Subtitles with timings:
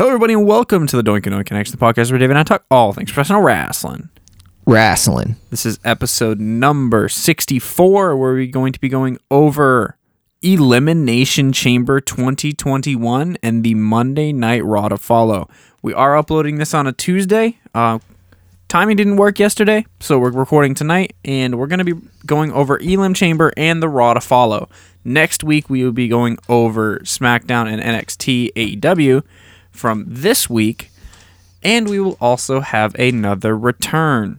[0.00, 2.38] Hello, everybody, and welcome to the Doink and Doink Connection, the podcast where David and
[2.38, 4.08] I talk all things professional wrestling.
[4.64, 5.36] Wrestling.
[5.50, 9.98] This is episode number 64, where we're going to be going over
[10.40, 15.50] Elimination Chamber 2021 and the Monday Night Raw to follow.
[15.82, 17.58] We are uploading this on a Tuesday.
[17.74, 17.98] Uh,
[18.68, 22.78] timing didn't work yesterday, so we're recording tonight, and we're going to be going over
[22.78, 24.70] Elim Chamber and the Raw to follow.
[25.04, 29.22] Next week, we will be going over SmackDown and NXT AEW
[29.80, 30.90] from this week,
[31.62, 34.38] and we will also have another return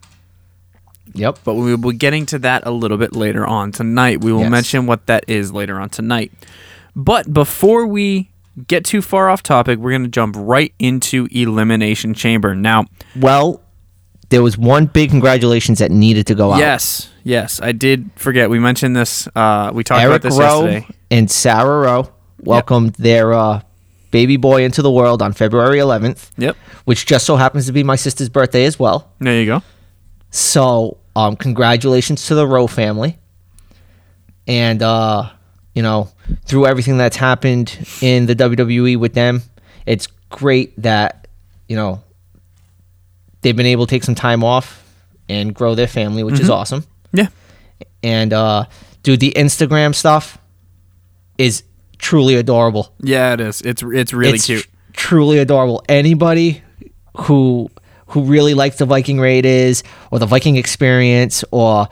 [1.13, 1.40] Yep.
[1.44, 4.22] but we will be getting to that a little bit later on tonight.
[4.23, 4.52] We will Yes.
[4.52, 6.32] mention what that is later on tonight.
[6.96, 8.30] But before we
[8.68, 12.55] get too far off topic, we're going to jump right into Elimination Chamber.
[12.55, 12.85] Now,
[13.20, 13.62] Well,
[14.30, 16.60] there was one big congratulations that needed to go out.
[16.60, 18.49] yes, yes, I did forget.
[18.49, 19.27] We mentioned this.
[19.35, 20.88] Uh, we talked Erik about this Rowe yesterday.
[21.10, 23.62] and Sarah Rowe welcomed their uh,
[24.12, 26.56] baby boy into the world on February 11th, Yep.
[26.86, 29.10] which just so happens to be my sister's birthday as well.
[29.20, 29.63] There you go.
[30.30, 33.18] So, um, congratulations to the Rowe family.
[34.48, 35.30] And, uh,
[35.74, 36.10] you know,
[36.46, 39.41] through everything that's happened in the WWE with them,
[39.85, 41.28] it's great that,
[41.68, 42.02] you know,
[43.41, 44.84] they've been able to take some time off
[45.30, 46.84] and grow their family, which is awesome.
[47.13, 47.28] Yeah.
[48.04, 48.66] And, uh,
[49.04, 50.38] dude, the Instagram stuff
[51.38, 51.63] is
[52.02, 52.94] truly adorable.
[52.99, 53.62] Yeah, it is.
[53.62, 54.63] It's it's really it's cute.
[54.63, 55.84] tr- truly adorable.
[55.88, 56.62] Anybody
[57.18, 57.70] who
[58.07, 61.88] who really likes the Viking Raiders or the Viking experience or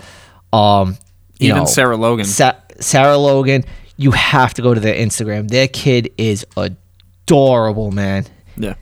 [0.52, 0.98] um
[1.40, 2.26] Even know, Sarah Logan.
[2.26, 3.64] Sa- Sarah Logan,
[3.98, 5.48] you have to go to their Instagram.
[5.50, 8.26] Their kid is adorable, man.
[8.58, 8.74] yeah.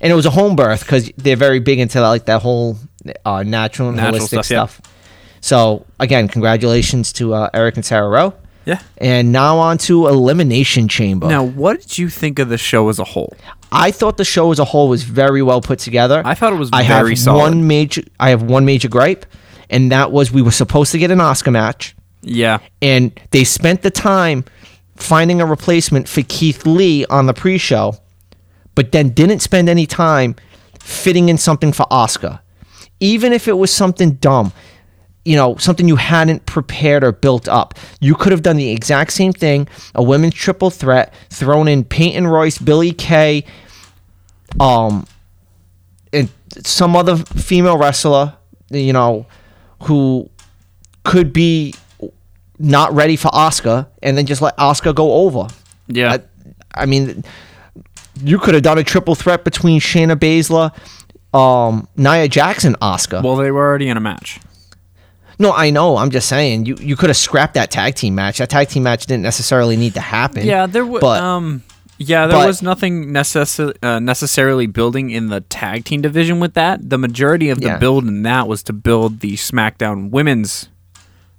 [0.00, 2.76] And it was a home birth because they're very big into like that whole
[3.24, 4.90] uh, natural and Natural holistic stuff, yeah.
[5.40, 8.34] So again, congratulations to uh, Erik and Sarah Rowe.
[8.66, 8.80] Yeah.
[8.98, 11.28] And now on to Elimination Chamber.
[11.28, 13.34] Now, what did you think of the show as a whole?
[13.72, 16.20] I thought the show as a whole was very well put together.
[16.24, 17.38] I thought it was I very have solid.
[17.40, 18.02] one major.
[18.20, 19.24] I have one major gripe,
[19.70, 22.58] and that was we were supposed to get an Asuka match, Yeah.
[22.82, 24.44] and they spent the time
[24.96, 27.96] finding a replacement for Keith Lee on the pre-show,
[28.74, 30.34] but then didn't spend any time
[30.80, 32.40] fitting in something for Asuka,
[33.00, 34.52] even if it was something dumb.
[35.26, 37.74] You know, something you hadn't prepared or built up.
[38.00, 42.28] You could have done the exact same thing, a women's triple threat, thrown in Peyton
[42.28, 43.44] Royce, Billy Kay,
[44.60, 45.04] um,
[46.12, 46.28] and
[46.64, 48.34] some other female wrestler,
[48.70, 49.26] you know,
[49.82, 50.30] who
[51.02, 51.74] could be
[52.58, 55.48] not ready for Asuka, and then just let Asuka go over.
[55.88, 56.12] Yeah.
[56.74, 57.24] I, I mean,
[58.22, 60.72] you could have done a triple threat between Shayna Baszler,
[61.36, 63.22] um, Nia Jackson, Asuka.
[63.22, 64.40] well, they were already in a match.
[65.38, 65.96] No, I know.
[65.96, 68.38] I'm just saying you you could have scrapped that tag team match.
[68.38, 70.46] That tag team match didn't necessarily need to happen.
[70.46, 71.02] Yeah, there was.
[71.02, 71.62] Um,
[71.98, 76.52] yeah, there but- was nothing necess- uh, necessarily building in the tag team division with
[76.54, 76.90] that.
[76.90, 77.78] The majority of the Yeah.
[77.78, 80.68] build in that was to build the SmackDown Women's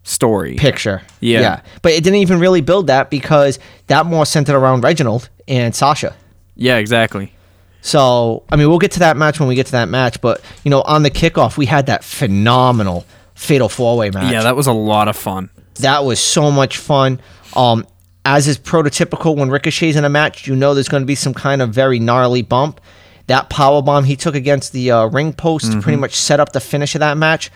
[0.04, 0.56] story.
[0.56, 1.02] picture.
[1.20, 1.42] Yeah.
[1.42, 1.60] Yeah.
[1.82, 6.16] But it didn't even really build that because that more centered around Reginald and Sasha.
[6.56, 7.34] Yeah, exactly.
[7.82, 10.42] So, I mean, we'll get to that match when we get to that match, but
[10.64, 13.06] you know, on the kickoff, we had that phenomenal
[13.38, 14.32] fatal four-way match.
[14.34, 15.50] Yeah, that was a lot of fun.
[15.76, 17.22] that was so much fun.
[17.56, 17.86] Um,
[18.26, 21.34] as is prototypical when Ricochet's in a match, you know there's going to be some
[21.34, 22.82] kind of very gnarly bump.
[23.28, 25.80] That power bomb he took against the uh, ring post Mm-hmm.
[25.82, 27.52] pretty much set up the finish of that match.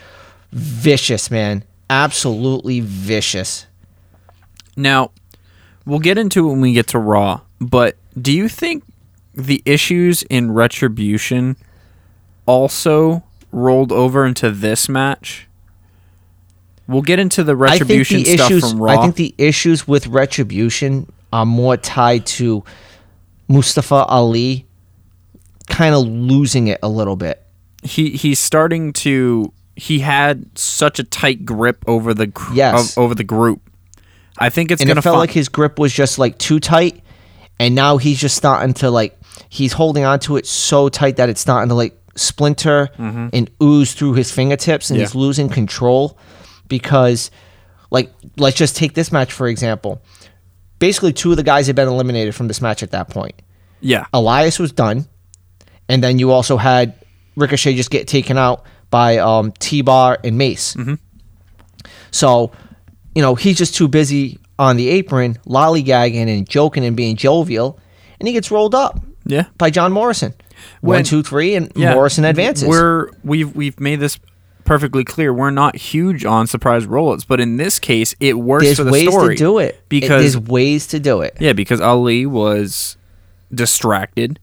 [0.52, 3.66] Vicious, man, absolutely vicious.
[4.76, 5.10] Now,
[5.84, 8.84] we'll get into it when we get to Raw, but do you think
[9.34, 11.56] the issues in Retribution
[12.46, 15.48] also rolled over into this match?
[16.92, 18.70] We'll get into the Retribution I think the stuff issues.
[18.70, 18.92] from Raw.
[18.92, 22.62] I think the issues with Retribution are more tied to
[23.48, 24.66] Mustafa Ali
[25.68, 27.42] kind of losing it a little bit.
[27.82, 32.92] he he's starting to he had such a tight grip over the gr- Yes.
[32.96, 33.60] of- over the group.
[34.38, 36.60] I think it's and gonna it felt fi- like his grip was just like too
[36.60, 37.02] tight
[37.58, 41.28] and now he's just starting to like he's holding on to it so tight that
[41.28, 45.00] it's starting to like splinter and ooze through his fingertips and Mm-hmm.
[45.00, 45.06] Yeah.
[45.06, 46.16] he's losing control
[46.68, 47.30] because
[47.90, 50.02] like let's just take this match for example
[50.78, 53.34] basically two of the guys had been eliminated from this match at that point
[53.80, 55.06] yeah elias was done
[55.88, 56.94] and then you also had
[57.36, 60.76] ricochet just get taken out by um, t-bar and mace
[62.10, 62.52] so
[63.14, 67.78] you know, he's just too busy on the apron, lollygagging and joking and being jovial,
[68.18, 70.32] and he gets rolled up yeah by John Morrison.
[70.80, 71.92] When- One, two, three, and yeah.
[71.94, 72.68] Morrison advances.
[72.68, 74.18] We're we've we've made this
[74.64, 75.32] perfectly clear.
[75.32, 78.92] We're not huge on surprise rollouts, but in this case, it works there's for the
[78.92, 79.74] ways story to do it.
[79.74, 81.36] It- because there's ways to do it.
[81.40, 82.96] yeah, because Ali was
[83.52, 84.38] distracted,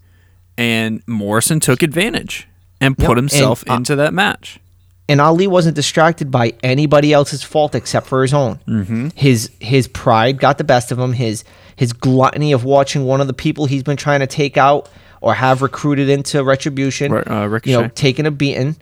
[0.57, 2.47] and Morrison took advantage
[2.81, 4.59] and put Yep, himself and, uh, into that match.
[5.07, 8.59] and Ali wasn't distracted by anybody else's fault except for his own.
[8.67, 9.09] Mm-hmm.
[9.15, 11.13] His his pride got the best of him.
[11.13, 11.43] His
[11.75, 14.87] his gluttony of watching one of the people he's been trying to take out
[15.21, 18.75] or have recruited into retribution, uh, you know, taking a beating.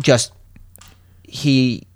[0.00, 0.32] Just
[1.32, 1.86] he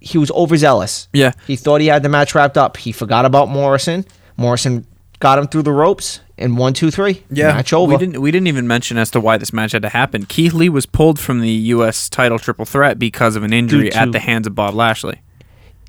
[0.00, 1.08] he was overzealous.
[1.12, 1.32] Yeah.
[1.46, 2.76] He thought he had the match wrapped up.
[2.76, 4.04] He forgot about Morrison.
[4.36, 4.86] Morrison
[5.18, 7.24] got him through the ropes and one, two, three.
[7.30, 7.54] Yeah.
[7.54, 7.92] match over.
[7.92, 10.26] We didn't we didn't even mention as to why this match had to happen.
[10.26, 12.08] Keith Lee was pulled from the U.S.
[12.08, 15.20] title triple threat because of an injury at the hands of Bob Lashley.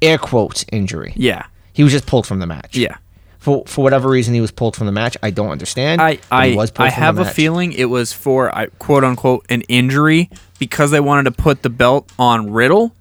[0.02, 1.14] Air quotes injury.
[1.16, 2.76] Yeah, He was just pulled from the match.
[2.78, 2.98] yeah.
[3.38, 5.16] For for whatever reason, he was pulled from the match.
[5.22, 6.02] I don't understand.
[6.02, 8.68] I I, he was pulled I from the have a feeling it was for I
[8.80, 12.96] quote unquote an injury because they wanted to put the belt on Riddle,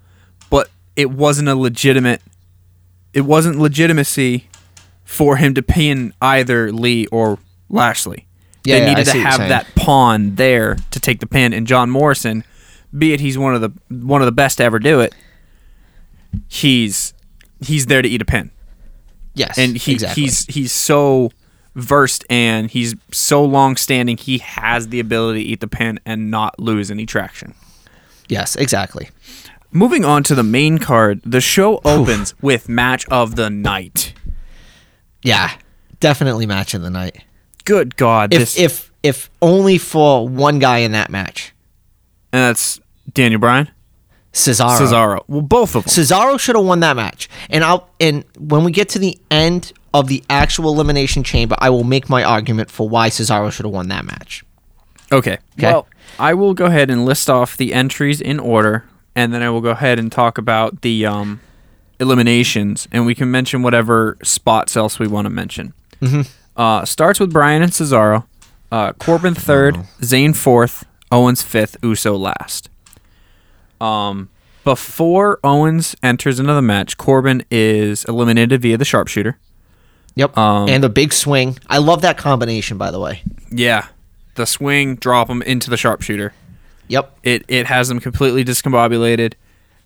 [0.51, 2.23] but it wasn't a legitimate.
[3.13, 4.49] It wasn't legitimacy
[5.05, 8.27] for him to pin either Lee or Lashley.
[8.65, 12.45] Yeah, they needed to have that pawn there to take the pin, and John Morrison,
[12.97, 13.71] be it he's one of the
[14.07, 15.15] one of the best to ever do it,
[16.49, 17.13] he's
[17.61, 18.51] he's there to eat a pin
[19.35, 20.23] Yes, and he exactly.
[20.23, 21.33] he's he's so
[21.75, 26.31] versed and he's so long standing he has the ability to eat the pin and
[26.31, 27.55] not lose any traction.
[28.29, 29.11] Yes, exactly.
[29.73, 34.15] moving on to the main card the show opens with match of the night.
[35.23, 35.51] Yeah,
[36.01, 37.25] definitely match of the night.
[37.65, 41.53] good god If this if if only for one guy in that match,
[42.33, 42.81] and that's
[43.13, 43.69] daniel bryan
[44.35, 44.79] Cesaro.
[44.79, 47.29] cesaro well both of them Cesaro should have won that match.
[47.49, 51.71] And I'll and when we get to the end of the actual elimination chamber, I
[51.71, 54.45] will make my argument for why Cesaro should have won that match.
[55.13, 55.39] okay.
[55.59, 55.73] Okay.
[55.73, 55.87] well
[56.19, 58.85] i will go ahead and list off the entries in order
[59.17, 61.41] and then i will go ahead and talk about the um
[62.01, 66.23] eliminations and we can mention whatever spots else we want to mention Mm-hmm.
[66.57, 68.27] Uh, starts with Bryan and Cesaro.
[68.71, 72.69] Uh, Corbin third, Zayn fourth, Owens fifth, Uso last.
[73.81, 74.31] Um,
[74.65, 79.39] before Owens enters into the match, Corbin is eliminated via the sharpshooter.
[80.15, 80.37] Yep.
[80.39, 81.59] Um, and the big swing.
[81.69, 83.23] I love that combination, by the way.
[83.51, 83.89] Yeah,
[84.37, 86.33] the swing, drop him into the sharpshooter.
[86.89, 87.19] Yep.
[87.23, 89.35] It it has them completely discombobulated,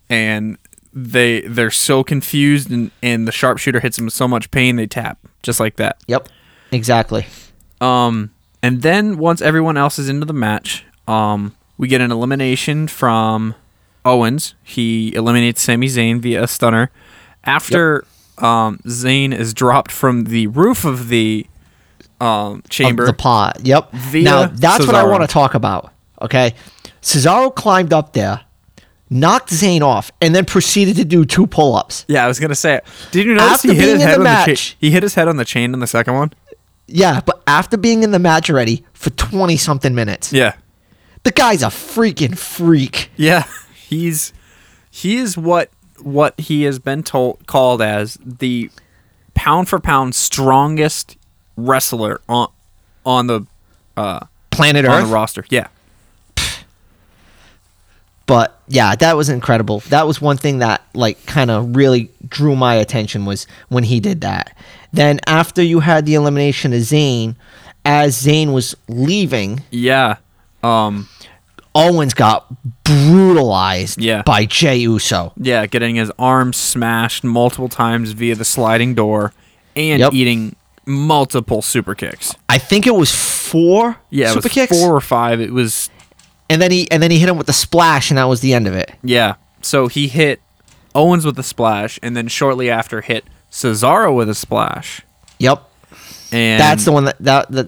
[0.09, 0.57] and
[0.93, 4.87] they they're so confused, and and the sharpshooter hits them with so much pain they
[4.87, 5.97] tap just like that.
[6.07, 6.29] Yep.
[6.71, 7.25] Exactly.
[7.81, 8.31] Um,
[8.61, 13.55] and then once everyone else is into the match, um, we get an elimination from
[14.09, 14.55] Owens.
[14.63, 16.91] He eliminates Sami Zayn via a stunner.
[17.43, 18.05] After
[18.37, 21.45] um, Zayn is dropped from the roof of the
[22.21, 23.59] um, chamber, Of the pot.
[23.63, 23.93] Yep.
[24.13, 25.93] Now that's what I want to talk about.
[26.21, 26.53] Okay.
[27.01, 28.41] Cesaro climbed up there,
[29.09, 32.03] knocked Zayn off, and then proceeded to do two pull ups.
[32.09, 34.23] yeah, I was gonna say, did you notice After he hit his head the on
[34.23, 34.47] the chain?
[34.53, 36.33] match- He hit his head on the chain in the second one.
[36.87, 40.33] Yeah, but after being in the match already for twenty something minutes.
[40.33, 40.55] Yeah,
[41.23, 43.11] The guy's a freaking freak.
[43.15, 43.43] Yeah,
[43.89, 44.31] he's
[44.91, 45.69] he is what
[46.01, 48.69] what he has been told called as the
[49.33, 51.17] pound for pound strongest
[51.57, 52.47] wrestler on
[53.05, 53.45] on the
[53.97, 54.19] uh
[54.51, 55.07] Planet on Earth.
[55.07, 55.45] the roster.
[55.49, 55.67] Yeah.
[58.25, 59.79] but yeah, that was incredible.
[59.89, 63.99] That was one thing that like kind of really drew my attention was when he
[63.99, 64.55] did that.
[64.93, 67.35] Then after you had the elimination of Zayn,
[67.85, 70.17] as Zayn was leaving, Yeah.
[70.63, 71.07] Um
[71.75, 72.45] Owens got
[72.83, 74.21] brutalized Yeah.
[74.23, 75.33] by Jey Uso.
[75.37, 79.33] yeah, getting his arm smashed multiple times via the sliding door
[79.75, 80.13] and Yep.
[80.13, 80.55] eating
[80.85, 82.33] multiple super kicks.
[82.49, 85.39] I think it was four Yeah, it super was kicks, four or five.
[85.39, 85.89] It was
[86.49, 88.53] and then he and then he hit him with the splash, and that was the
[88.55, 88.91] end of it.
[89.03, 89.35] Yeah.
[89.61, 90.41] So he hit
[90.95, 95.01] Owens with a splash and then shortly after hit Cesaro with a splash.
[95.37, 95.63] Yep,
[96.31, 97.67] And that's the one that that that.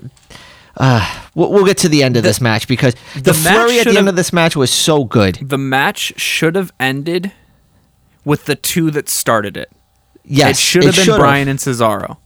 [0.75, 3.87] Uh, we'll, we'll get to the end of this match because the, the flurry at
[3.87, 5.35] the end of this match was so good.
[5.41, 7.31] the match should have ended
[8.25, 9.71] with the two that started it.
[10.23, 11.17] Yes, it should have been.
[11.17, 12.17] Bryan and Cesaro.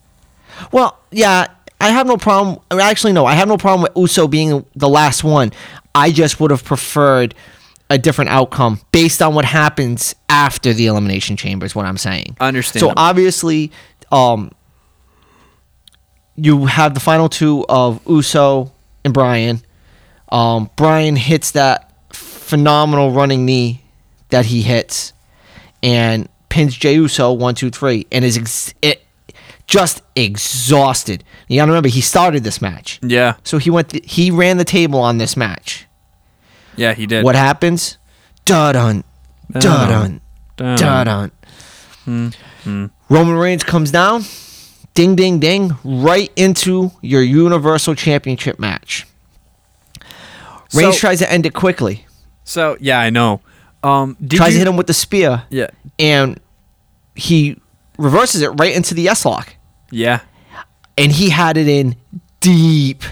[0.72, 1.48] Well, yeah,
[1.80, 2.60] I have no problem.
[2.72, 5.52] Actually, no, I have no problem with Uso being the last one.
[5.94, 7.34] I just would have preferred
[7.90, 11.66] a different outcome based on what happens after the elimination chamber.
[11.66, 12.36] Is what I'm saying.
[12.40, 12.82] Understand.
[12.82, 13.72] So obviously,
[14.12, 14.52] um,
[16.36, 18.74] you have the final two of Uso
[19.06, 19.62] and Bryan.
[20.30, 23.82] Um, Bryan hits that phenomenal running knee
[24.30, 25.14] that he hits,
[25.82, 29.06] and pins Jey Uso one, two, three, and is ex- it,
[29.68, 31.24] just exhausted.
[31.48, 33.36] You gotta remember he started this match, Yeah.
[33.44, 34.04] so he went.
[34.06, 35.86] he ran the table on this match.
[36.76, 37.24] Yeah, he did.
[37.24, 37.98] What happens?
[38.44, 39.04] Da dun,
[39.52, 40.22] da dun,
[40.58, 41.32] da dun.
[42.04, 44.24] Hmm, Roman Reigns comes down,
[44.96, 49.06] ding, ding, ding, right into your Universal Championship match.
[50.74, 52.06] Reigns So- tries to end it quickly.
[52.44, 53.42] So yeah, I know.
[53.84, 55.68] Um, Tries you, to hit him with the spear, Yeah,
[56.00, 56.40] and
[57.14, 57.62] he
[58.00, 59.56] reverses it right into the Yes Lock,
[59.92, 60.22] yeah,
[60.98, 61.96] and he had it in
[62.40, 63.04] deep.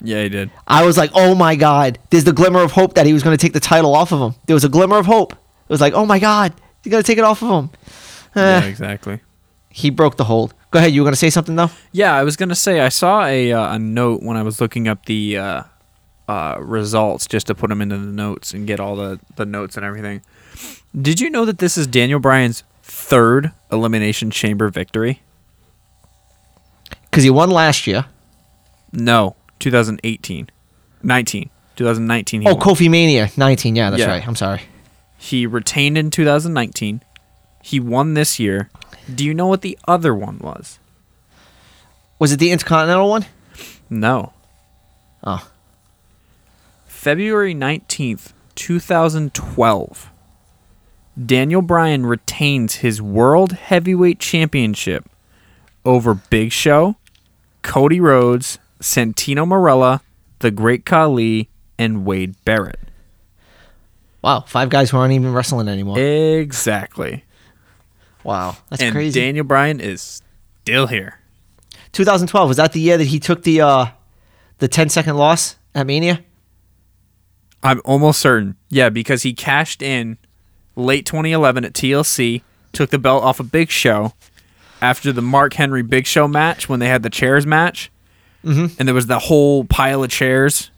[0.00, 0.22] yeah.
[0.22, 0.50] He did.
[0.66, 3.36] I was like, oh my god, there's the glimmer of hope that he was going
[3.36, 4.34] to take the title off of him.
[4.46, 5.32] There was a glimmer of hope.
[5.34, 7.70] It was like, oh my god, he's going to take it off of him.
[8.34, 9.20] Yeah, Eh, exactly.
[9.68, 10.54] He broke the hold.
[10.76, 11.70] Go ahead, you were to say something though?
[11.92, 14.88] Yeah, I was gonna say I saw a uh, a note when I was looking
[14.88, 15.62] up the uh,
[16.28, 19.78] uh, results just to put them into the notes and get all the the notes
[19.78, 20.20] and everything.
[20.94, 25.22] Did you know that this is Daniel Bryan's third elimination chamber victory?
[27.10, 28.04] Because he won last year.
[28.92, 30.50] No, 2018,
[31.02, 32.42] 19, 2019.
[32.42, 32.60] He Oh, won.
[32.62, 33.76] Kofi Mania 19.
[33.76, 34.08] Yeah, that's Yeah.
[34.08, 34.28] right.
[34.28, 34.60] I'm sorry.
[35.16, 37.00] He retained in 2019.
[37.62, 38.68] He won this year.
[39.12, 40.78] Do you know what the other one was?
[42.18, 43.26] Was it the Intercontinental one?
[43.88, 44.32] No.
[45.22, 45.48] Oh.
[46.86, 50.10] February 19th, 2012.
[51.24, 55.08] Daniel Bryan retains his World Heavyweight Championship
[55.84, 56.96] over Big Show,
[57.62, 60.00] Cody Rhodes, Santino Marella,
[60.40, 62.80] The Great Khali, and Wade Barrett.
[64.20, 65.98] Wow, five guys who aren't even wrestling anymore.
[65.98, 67.24] Exactly.
[68.26, 69.20] Wow, that's and crazy.
[69.20, 70.22] Daniel Bryan is
[70.62, 71.18] still here.
[71.92, 73.86] 2012 was that the year that he took the uh
[74.58, 76.24] the 10 second loss at Mania?
[77.62, 78.56] I'm almost certain.
[78.68, 80.18] Yeah, because he cashed in
[80.76, 82.42] late 2011 at TLC,
[82.72, 84.12] took the belt off a Big Show
[84.80, 87.90] after the Mark Henry Big Show match when they had the chairs match,
[88.44, 88.74] mm-hmm.
[88.78, 90.70] and there was the whole pile of chairs.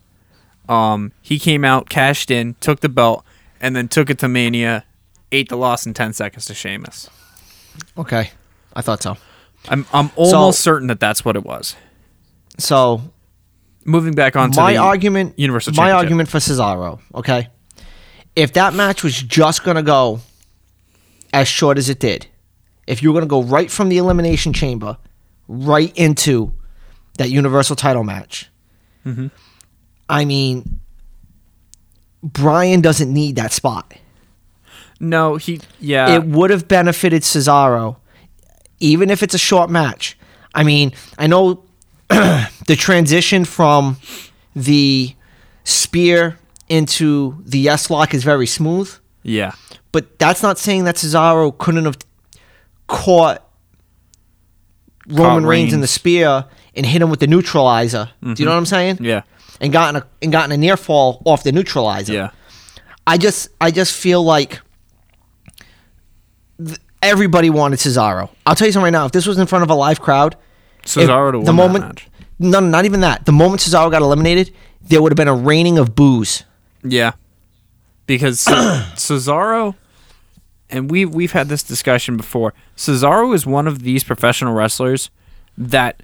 [0.68, 3.24] Um, he came out, cashed in, took the belt,
[3.60, 4.84] and then took it to Mania,
[5.32, 7.10] ate the loss in 10 seconds to Sheamus.
[7.96, 8.30] Okay,
[8.74, 9.16] I thought so.
[9.68, 11.76] I'm I'm almost certain that that's what it was.
[12.58, 13.02] So
[13.84, 17.00] Moving back on to my argument, Universal my argument for Cesaro.
[17.14, 17.48] Okay,
[18.36, 20.20] if that match was just gonna go
[21.32, 22.26] as short as it did,
[22.86, 24.98] if you were gonna go right from the elimination chamber
[25.48, 26.52] right into
[27.16, 28.50] that Universal title match,
[29.08, 29.28] Mm-hmm.
[30.08, 30.80] I mean,
[32.22, 33.94] Bryan doesn't need that spot.
[35.00, 36.16] No, he yeah.
[36.16, 37.96] it would have benefited Cesaro,
[38.80, 40.18] even if it's a short match.
[40.54, 41.64] I mean, I know
[42.08, 43.98] the transition from
[44.56, 45.14] the
[45.64, 46.38] spear
[46.68, 49.52] into the yes lock is very smooth, yeah.
[49.92, 51.98] but that's not saying that Cesaro couldn't have
[52.88, 53.44] caught
[55.06, 58.10] Roman Reigns in the spear and hit him with the neutralizer.
[58.20, 58.44] Do you mm-hmm.
[58.44, 58.98] know what I'm saying?
[59.00, 59.22] Yeah.
[59.60, 62.12] And gotten a and gotten a near fall off the neutralizer.
[62.12, 62.30] Yeah.
[63.06, 64.60] I just I just feel like
[67.02, 68.30] everybody wanted Cesaro.
[68.46, 69.06] I'll tell you something right now.
[69.06, 70.36] If this was in front of a live crowd,
[70.84, 72.08] Cesaro to win the that moment, match.
[72.38, 73.26] no, no, not even that.
[73.26, 74.52] The moment Cesaro got eliminated,
[74.82, 76.44] there would have been a raining of boos.
[76.82, 77.12] Yeah,
[78.06, 78.38] because
[78.94, 79.74] Cesaro,
[80.70, 82.54] and we we've had this discussion before.
[82.76, 85.10] Cesaro is one of these professional wrestlers
[85.56, 86.02] that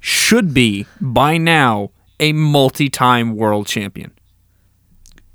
[0.00, 4.12] should be by now a multi-time world champion.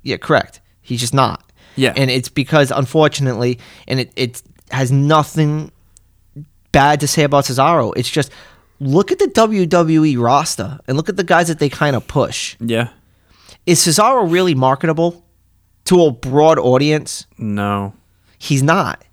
[0.02, 0.60] Yeah, correct.
[0.80, 1.44] He's just not.
[1.76, 1.92] Yeah.
[1.96, 5.72] and it's because unfortunately, and it it has nothing
[6.72, 7.92] bad to say about Cesaro.
[7.96, 8.30] It's just
[8.78, 12.56] look at the WWE roster and look at the guys that they kind of push.
[12.60, 12.88] Yeah.
[13.66, 15.24] Is Cesaro really marketable
[15.84, 17.26] to a broad audience?
[17.38, 17.92] No.
[18.38, 19.04] He's not.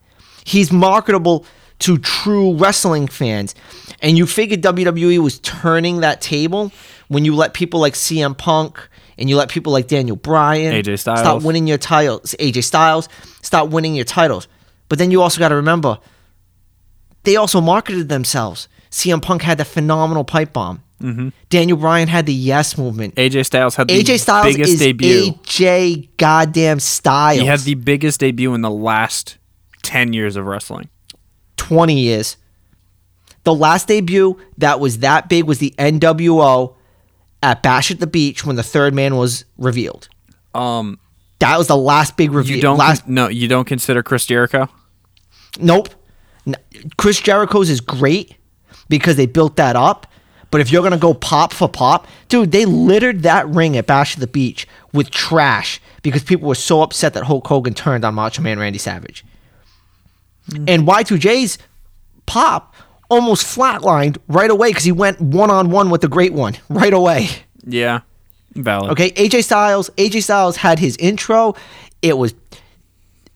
[0.46, 1.46] He's marketable
[1.80, 3.54] to true wrestling fans.
[4.02, 6.72] And you figured WWE was turning that table
[7.08, 8.88] when you let people like CM Punk
[9.18, 11.20] and you let people like Daniel Bryan AJ Styles.
[11.20, 13.10] stop winning your titles, AJ Styles,
[13.42, 14.48] stop winning your titles.
[14.89, 16.00] But then you also got to remember
[17.24, 18.70] they also marketed themselves.
[18.89, 20.82] CM Punk had the phenomenal pipe bomb.
[21.01, 21.29] Mm-hmm.
[21.50, 23.15] Daniel Bryan had the yes movement.
[23.15, 25.34] AJ Styles had the AJ Styles biggest is debut.
[25.34, 27.41] AJ goddamn Styles.
[27.41, 29.38] he had the biggest debut in the last
[29.84, 30.89] ten years of wrestling.
[31.58, 32.38] 20 years.
[33.44, 36.75] The last debut that was that big was the NWO
[37.44, 40.08] at Bash at the Beach when the third man was revealed.
[40.56, 41.00] Um,
[41.39, 42.56] That was the last big reveal.
[42.56, 44.70] you don't last, no, you don't consider Chris Jericho.
[45.60, 45.89] nope.
[46.98, 48.36] Chris Jericho's is great
[48.89, 50.08] because they built that up.
[50.50, 54.13] But if you're gonna go pop for pop, dude, they littered that ring at Bash
[54.13, 58.15] of the Beach with trash because people were so upset that Hulk Hogan turned on
[58.15, 59.25] Macho Man Randy Savage.
[60.51, 60.70] Mm.
[60.70, 61.58] And Y2J's
[62.25, 62.74] pop
[63.10, 66.94] almost flatlined right away because he went one on one with the great one right
[66.94, 67.27] away.
[67.65, 68.01] Yeah,
[68.58, 68.92] valid.
[68.92, 71.56] Okay, AJ Styles, AJ Styles had his intro.
[72.02, 72.34] It was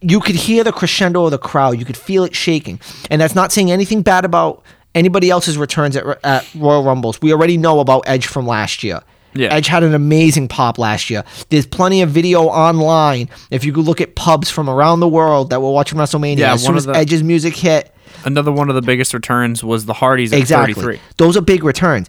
[0.02, 1.78] you could hear the crescendo of the crowd.
[1.78, 2.80] You could feel it shaking.
[3.10, 4.64] And that's not saying anything bad about
[4.96, 7.22] anybody else's returns at, at Royal Rumbles.
[7.22, 9.02] We already know about Edge from last year.
[9.34, 9.54] Yeah.
[9.54, 11.24] Edge had an amazing pop last year.
[11.50, 13.30] There's plenty of video online.
[13.50, 16.54] If you could look at pubs from around the world that were watching WrestleMania, Yeah,
[16.54, 17.94] as soon one as of the- Edge's music hit,
[18.26, 20.74] Another one of the biggest returns was the Hardys at exactly.
[20.74, 21.00] 33.
[21.18, 22.08] Those are big returns.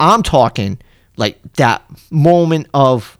[0.00, 0.78] I'm talking
[1.16, 3.18] like that moment of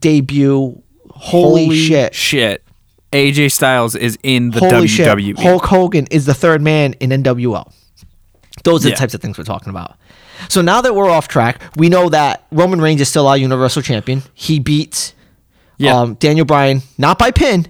[0.00, 0.82] debut.
[1.10, 2.14] Holy, shit.
[2.14, 2.62] Shit.
[3.12, 4.88] AJ Styles is in the Holy WWE.
[5.26, 5.38] shit.
[5.38, 7.70] Hulk Hogan is the third man in NWO.
[8.64, 8.94] Those are Yeah.
[8.94, 9.96] the types of things we're talking about.
[10.48, 13.82] So now that we're off track, we know that Roman Reigns is still our Universal
[13.82, 14.22] Champion.
[14.34, 15.14] He beats
[15.78, 15.98] Yeah.
[15.98, 17.66] um, Daniel Bryan, not by pin,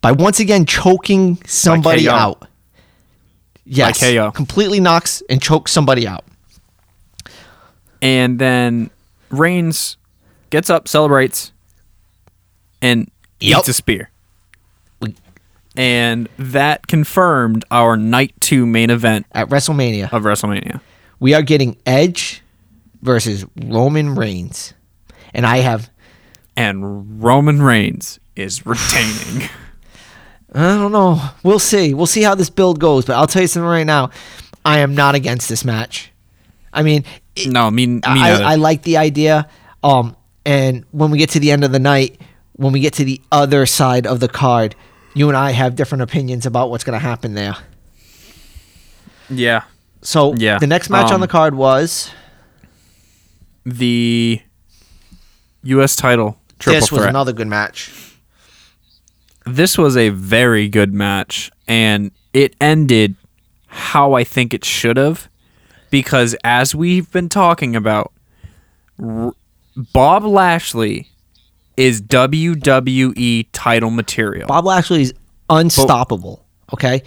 [0.00, 2.46] by once again choking somebody out.
[3.64, 4.00] Yes.
[4.00, 4.30] KO.
[4.30, 6.24] Completely knocks and chokes somebody out.
[8.02, 8.90] And then
[9.30, 9.96] Reigns
[10.50, 11.52] gets up, celebrates,
[12.80, 13.58] and Yep.
[13.60, 14.10] eats a spear.
[15.76, 20.80] And that confirmed our night two main event At WrestleMania, of WrestleMania.
[21.20, 22.42] we are getting Edge
[23.00, 24.74] versus Roman Reigns.
[25.32, 25.88] And I have
[26.56, 29.48] And Roman Reigns is retaining.
[30.52, 31.20] I don't know.
[31.44, 31.94] We'll see.
[31.94, 33.04] We'll see how this build goes.
[33.04, 34.10] But I'll tell you something right now.
[34.64, 36.10] I am not against this match.
[36.72, 37.04] I mean,
[37.46, 38.52] it, no, me, me I.
[38.52, 39.48] I like the idea.
[39.82, 42.20] Um, and when we get to the end of the night,
[42.54, 44.74] when we get to the other side of the card,
[45.14, 47.56] you and I have different opinions about what's going to happen there.
[49.30, 49.62] yeah.
[50.02, 52.10] So Yeah, the next match on um, the card was
[53.66, 54.40] The
[55.64, 55.96] U.S.
[55.96, 57.10] title triple this was threat.
[57.10, 57.92] another good match.
[59.44, 63.16] this was a very good match and it ended
[63.66, 65.28] how I think it should have
[65.90, 68.12] because as we've been talking about
[69.02, 69.32] R-
[69.92, 71.08] Bob Lashley
[71.76, 74.48] is WWE title material.
[74.48, 75.14] Bob Lashley is
[75.48, 76.44] unstoppable.
[76.74, 77.02] Okay,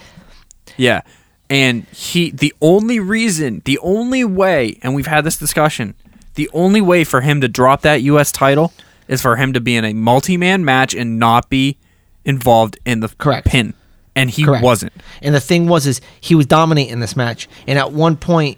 [0.78, 1.02] Yeah.
[1.50, 5.96] And he the only reason, the only way, and we've had this discussion,
[6.36, 8.72] the only way for him to drop that US title
[9.10, 11.78] is for him to be in a multi-man match and not be
[12.24, 13.46] involved in the Correct.
[13.48, 13.74] pin.
[14.16, 14.64] And he Correct.
[14.64, 14.94] wasn't.
[15.22, 18.58] And the thing was, is he was dominating this match, and at one point,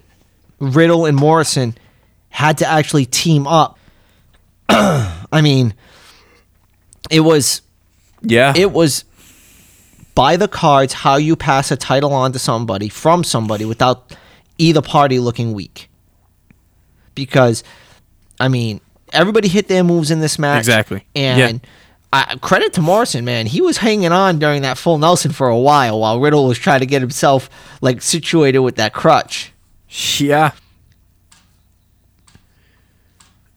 [0.60, 1.76] Riddle and Morrison
[2.30, 3.78] had to actually team up.
[4.68, 5.74] I mean,
[7.10, 7.62] it was
[8.22, 8.52] Yeah.
[8.56, 9.04] it was
[10.14, 14.16] by the cards how you pass a title on to somebody from somebody without
[14.58, 15.90] either party looking weak.
[17.14, 17.62] Because,
[18.40, 18.80] I mean,
[19.12, 20.58] everybody hit their moves in this match.
[20.58, 21.04] Exactly.
[21.14, 21.60] And
[22.12, 23.46] I, credit to Morrison, man.
[23.46, 26.80] He was hanging on during that full Nelson for a while while Riddle was trying
[26.80, 29.52] to get himself like situated with that crutch.
[30.20, 30.52] Yeah.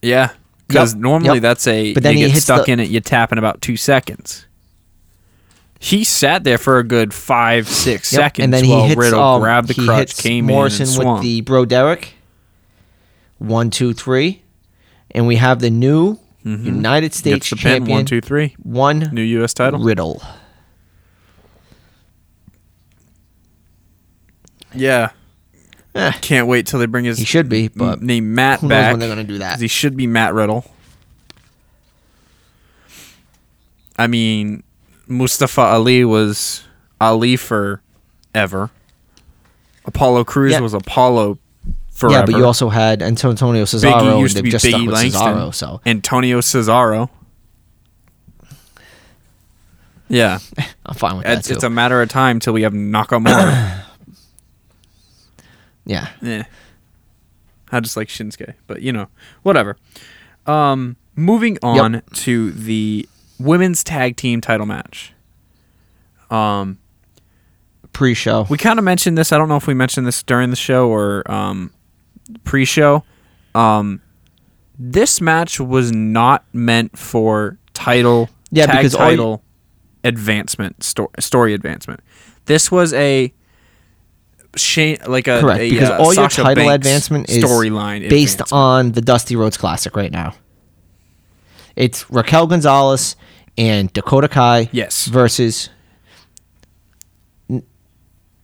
[0.01, 0.31] Yeah.
[0.67, 1.41] Because Yep, normally yep.
[1.41, 3.61] that's a But then you he get stuck the- in it, you tap in about
[3.61, 4.45] two seconds.
[5.79, 8.97] He sat there for a good five, six Yep, seconds and then while he hits,
[8.97, 12.15] Riddle um, grabbed the he crutch, came Morrison in and with the Bro Derek.
[13.37, 14.41] One, two, three,
[15.11, 17.55] and we have the new United States Mm-hmm.
[17.55, 17.71] The pin.
[17.79, 17.95] champion.
[17.97, 18.55] One, two, three.
[18.63, 19.53] one New U.S.
[19.53, 19.79] title.
[19.79, 20.21] Riddle.
[24.73, 25.11] Yeah.
[25.97, 26.11] Eh.
[26.21, 28.91] Can't wait till they bring his He should be, but name Matt who knows back.
[28.93, 29.53] when they're gonna do that.
[29.53, 30.69] 'cause He should be Matt Riddle.
[33.97, 34.63] I mean,
[35.07, 36.63] Mustafa Ali was
[37.01, 37.81] Ali for
[38.35, 38.69] ever.
[39.85, 40.59] Apollo Crews Yeah.
[40.59, 41.39] was Apollo
[41.91, 42.19] forever.
[42.19, 44.81] Yeah, but you also had Antonio Biggie Cesaro, used and to be they've just stuck
[44.81, 45.21] Biggie with Langston.
[45.21, 45.53] Cesaro.
[45.55, 47.09] So Antonio Cesaro.
[50.09, 50.39] Yeah,
[50.85, 51.55] I'm fine with that it's, too.
[51.55, 53.81] it's a matter of time till we have Nakamura.
[55.87, 56.43] yeah, Yeah.
[57.71, 59.07] I just like Shinsuke, but you know,
[59.43, 59.75] whatever.
[60.45, 65.13] Um, moving on to the women's tag team title match.
[66.29, 66.77] Um,
[67.93, 68.45] pre-show.
[68.49, 69.31] we kind of mentioned this.
[69.31, 71.71] I don't know if we mentioned this during the show or um,
[72.43, 73.03] pre-show.
[73.55, 74.01] Um,
[74.79, 79.43] this match was not meant for title, Yeah, tag because you- title
[80.03, 81.99] advancement, sto- story advancement.
[82.45, 83.33] This was a
[84.57, 88.41] Shane, like a Correct, a, because uh, all your title Banks advancement is storyline based
[88.51, 90.33] on the Dusty Rhodes Classic right now.
[91.75, 93.15] It's Raquel Gonzalez
[93.57, 95.05] and Dakota Kai Yes.
[95.07, 95.69] versus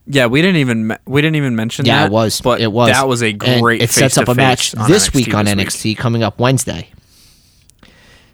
[0.05, 2.05] Yeah, we didn't even we didn't even mention yeah that.
[2.07, 3.81] it was but it was that was a And great.
[3.81, 6.89] it sets up a match this NXT week on this NXT coming up Wednesday.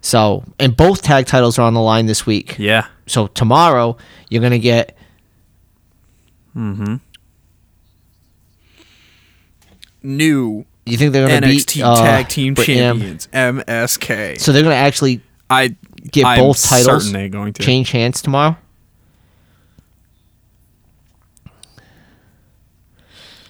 [0.02, 2.56] So and both tag titles are on the line this week.
[2.58, 3.98] Yeah, So tomorrow
[4.30, 4.98] you're gonna get
[10.04, 12.56] new you think they're gonna NXT beat uh, Tag Team?
[12.56, 14.40] Champions MSK.
[14.40, 15.76] So they're gonna actually I
[16.12, 18.56] get I'm both titles going to change hands tomorrow.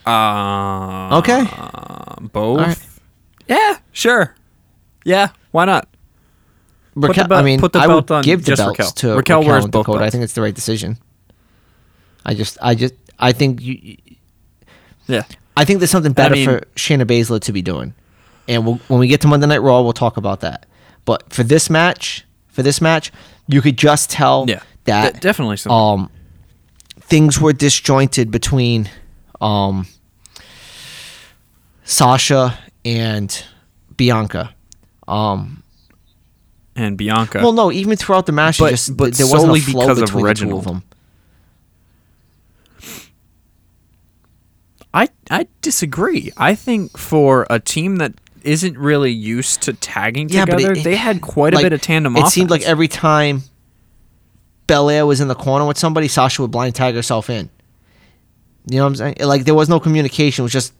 [0.05, 1.43] Uh, Okay.
[2.31, 2.33] both.
[2.33, 2.79] All right.
[3.47, 4.35] Yeah, sure.
[5.05, 5.87] Yeah, why not?
[6.95, 8.79] Raquel, the belt- I mean, put the I belt would on give the just belts
[8.79, 8.91] Raquel.
[8.91, 10.03] to Raquel Raquel, wears both Dakota.
[10.03, 10.97] I think it's the right decision.
[12.25, 13.97] I just, I just, I think you,
[15.07, 15.23] Yeah.
[15.59, 17.93] I think there's something better mean- for Shayna Baszler to be doing,
[18.47, 20.65] and we'll, when we get to Monday Night Raw, we'll talk about that.
[21.05, 23.11] But for this match, for this match,
[23.47, 24.61] you could just tell Yeah.
[24.85, 25.69] that De- definitely so.
[25.71, 26.09] um,
[27.01, 28.89] things were disjointed between
[29.41, 29.85] um,
[31.83, 33.43] Sasha and
[33.97, 34.53] Bianca.
[35.07, 35.63] Um,
[36.75, 37.39] and Bianca.
[37.41, 40.05] well, no, even throughout the match, But- just but there wasn't a flow because of
[40.05, 40.59] between the two Reginald.
[40.59, 40.83] of them.
[45.29, 46.31] I disagree.
[46.37, 48.13] I think for a team that
[48.43, 52.15] isn't really used to tagging Yeah, together, it- they had quite a bit of tandem
[52.15, 53.43] It seemed like every time
[54.67, 57.49] Belair was in the corner with somebody, Sasha would blind tag herself in.
[58.69, 59.15] You know what I'm saying?
[59.21, 60.43] Like there was no communication.
[60.43, 60.73] It was just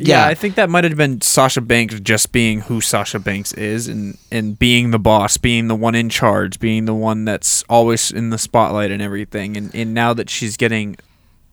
[0.00, 0.26] yeah, yeah.
[0.26, 4.16] I think that might have been Sasha Banks just being who Sasha Banks is and
[4.30, 8.30] and being the boss, being the one in charge, being the one that's always in
[8.30, 9.56] the spotlight and everything.
[9.56, 10.96] And and now that she's getting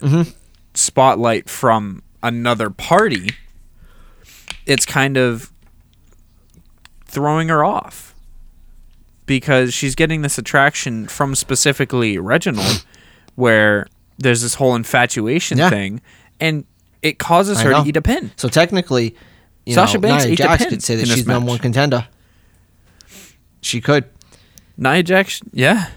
[0.01, 0.29] Mm-hmm.
[0.73, 3.29] spotlight from another party,
[4.65, 5.51] it's kind of
[7.05, 8.13] throwing her off
[9.25, 12.85] because she's getting this attraction from specifically Reginald,
[13.35, 15.69] where there's this whole infatuation Yeah.
[15.69, 16.01] thing,
[16.39, 16.65] and
[17.01, 17.83] it causes I her know.
[17.83, 18.31] to eat a pin.
[18.35, 19.15] so technically,
[19.65, 21.49] you Sasha know, Banks Nia Jax pin could say that she's number match.
[21.49, 22.07] one contender.
[23.61, 24.05] She could.
[24.77, 25.89] Nia Jax, yeah,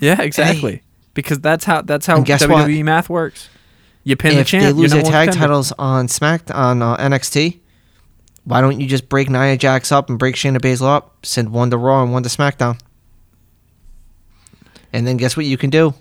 [0.00, 0.82] yeah, exactly.
[1.14, 2.84] Because that's how that's how guess WWE what?
[2.84, 3.48] math works.
[4.02, 5.38] You pin the if champ, they lose their tag contender.
[5.38, 7.60] titles on Smack on uh, NXT,
[8.44, 11.24] why don't you just break Nia Jax up and break Shayna Baszler up?
[11.24, 12.78] Send one to Raw and one to SmackDown.
[14.92, 15.94] And then guess what you can do?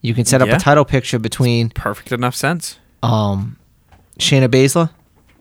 [0.00, 0.56] You can set up Yeah.
[0.56, 2.78] a title picture between Perfect enough sense.
[3.02, 3.58] Um,
[4.18, 4.90] Shayna Baszler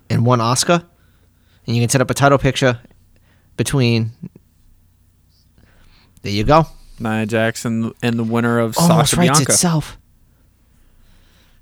[0.09, 0.83] and one Asuka,
[1.67, 2.79] and you can set up a title picture
[3.57, 4.11] between.
[6.23, 6.65] There you go.
[6.99, 9.51] Nia Jax and, and the winner of Almost Sasha writes Bianca.
[9.51, 9.97] itself.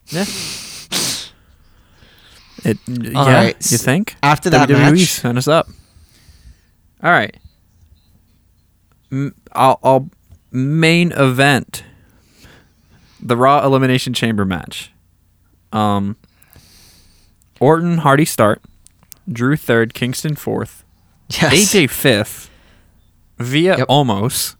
[0.07, 0.25] Yeah.
[2.65, 4.15] It, yeah, right, you think?
[4.21, 5.69] after that WWE, match- send us up.
[7.01, 7.37] All right.
[9.53, 10.09] I'll, I'll
[10.51, 11.83] main event
[13.21, 14.91] the Raw Elimination Chamber match.
[15.71, 16.15] Um,
[17.59, 18.61] Orton Hardy start,
[19.31, 20.83] Drew third, Kingston fourth,
[21.29, 21.53] Yes.
[21.73, 22.49] AJ fifth,
[23.37, 23.87] via Yep.
[23.87, 24.55] Omos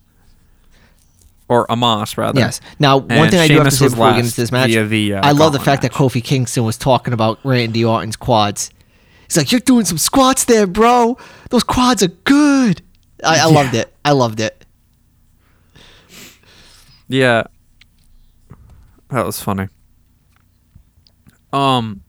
[1.48, 2.40] or Amos rather.
[2.40, 2.62] Yes.
[2.78, 4.52] Now, one And thing I do have to say was before we get into this
[4.52, 5.92] match, via the, uh, I love the fact match.
[5.94, 8.70] that Kofi Kingston was talking about Randy Orton's quads.
[9.28, 11.18] He's like, "You're doing some squats there, bro.
[11.50, 12.82] Those quads are good."
[13.24, 13.94] I, I loved it.
[14.06, 14.64] I loved it.
[17.08, 17.44] Yeah.
[19.10, 19.68] That was funny.
[21.52, 22.02] Um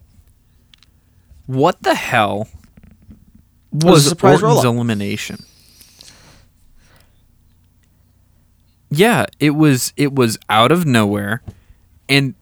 [1.46, 2.48] what the hell
[3.72, 4.64] was was surprise Orton's roll-up.
[4.64, 5.44] elimination?
[8.90, 11.42] Yeah, it was it was out of nowhere
[12.08, 12.34] and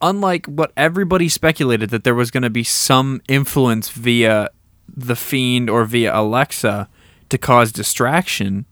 [0.00, 4.48] unlike what everybody speculated that there was going to be some influence via
[4.94, 6.88] the fiend or via Alexa
[7.28, 8.64] to cause distraction,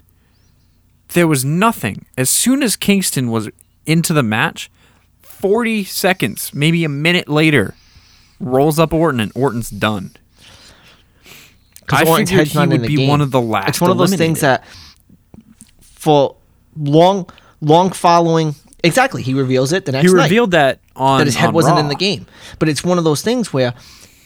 [1.08, 2.06] there was nothing.
[2.16, 3.48] As soon as Kingston was
[3.86, 4.70] into the match,
[5.46, 7.74] 40 seconds, maybe a minute later,
[8.40, 10.16] rolls up Orton and Orton's done.
[11.88, 13.08] I Orton's figured he would be game.
[13.08, 13.68] one of the last.
[13.68, 14.64] It's one of those things that,
[15.80, 16.34] for
[16.76, 17.30] long,
[17.60, 18.56] long following.
[18.82, 20.24] Exactly, he reveals it the next he night.
[20.24, 21.80] revealed that on that his head wasn't Raw.
[21.80, 22.26] in the game.
[22.58, 23.72] But it's one of those things where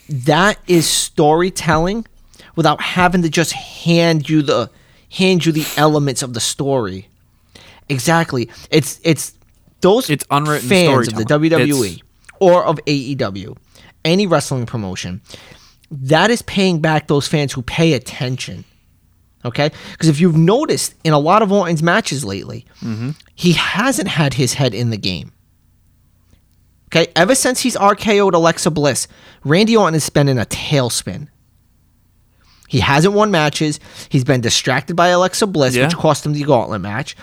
[0.09, 2.07] that is storytelling
[2.57, 4.71] without having to just hand you the
[5.11, 7.09] hand you the elements of the story.
[7.91, 8.49] Exactly.
[8.71, 9.35] It's it's
[9.81, 11.25] those It's unwritten fans of the.
[11.25, 11.99] WWE It's-
[12.41, 13.57] or of AEW,
[14.05, 15.21] any wrestling promotion,
[15.91, 18.65] that is paying back those fans who pay attention.
[19.45, 19.71] Okay?
[19.93, 23.11] Because if you've noticed in a lot of Orton's matches lately, Mm-hmm.
[23.35, 25.33] he hasn't had his head in the game.
[26.89, 29.07] Okay, ever since he's RKO'd Alexa Bliss,
[29.45, 31.29] Randy Orton has been in a tailspin.
[32.71, 33.81] He hasn't won matches.
[34.09, 35.87] He's been distracted by Alexa Bliss, Yeah.
[35.87, 37.17] which cost him the gauntlet match,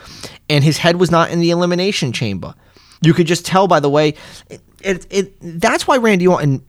[0.49, 2.53] and his head was not in the elimination chamber.
[3.01, 4.15] You could just tell by the way.
[4.49, 6.65] It, it, it that's why Randy Orton,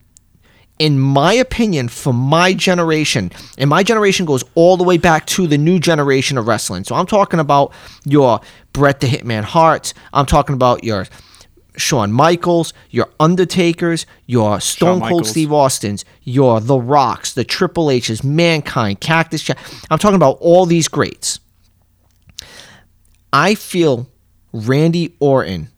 [0.79, 5.45] in my opinion, for my generation, and my generation goes all the way back to
[5.45, 6.85] the new generation of wrestling.
[6.85, 7.73] So I'm talking about
[8.05, 8.39] your
[8.71, 9.93] Bret the Hitman Harts.
[10.13, 11.05] I'm talking about your
[11.77, 18.23] Shawn Michaels, your Undertakers, your Stone Cold Steve Austins, your The Rocks, the Triple H's,
[18.23, 19.57] Mankind, Cactus Jack.
[19.89, 21.39] I'm talking about all these greats.
[23.31, 24.07] I feel
[24.51, 25.69] Randy Orton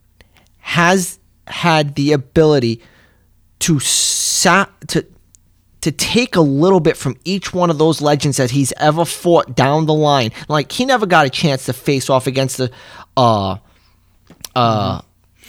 [0.60, 2.82] has had the ability
[3.60, 5.06] to sa- to
[5.82, 9.56] to take a little bit from each one of those legends that he's ever fought
[9.56, 10.32] down the line.
[10.48, 12.72] Like he never got a chance to face off against the
[13.18, 13.58] uh
[14.56, 15.02] uh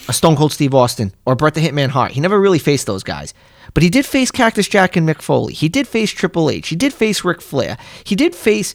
[0.07, 2.11] a Stone Cold Steve Austin or Bret the Hitman Hart.
[2.11, 3.33] He never really faced those guys.
[3.73, 5.53] But he did face Cactus Jack and Mick Foley.
[5.53, 6.67] He did face Triple H.
[6.67, 7.77] He did face Ric Flair.
[8.03, 8.73] He did face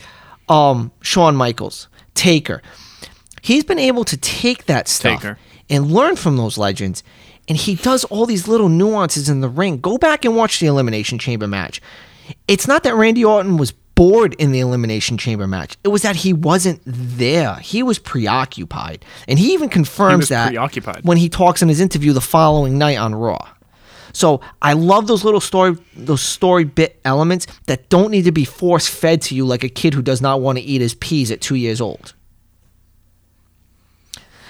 [0.49, 2.63] um, Shawn Michaels, Taker.
[3.43, 5.39] He's been able to take that stuff Taker.
[5.71, 7.03] and learn from those legends.
[7.49, 9.79] And he does all these little nuances in the ring.
[9.79, 11.81] Go back and watch the Elimination Chamber match.
[12.47, 15.77] It's not that Randy Orton was bored in the Elimination Chamber match.
[15.83, 17.57] It was that he wasn't there.
[17.57, 19.05] He was preoccupied.
[19.27, 21.05] And he even confirms was that preoccupied.
[21.05, 23.49] when he talks in his interview the following night on Raw.
[24.13, 28.45] So I love those little story those story bit elements that don't need to be
[28.45, 31.31] force fed to you like a kid who does not want to eat his peas
[31.31, 32.15] at two years old.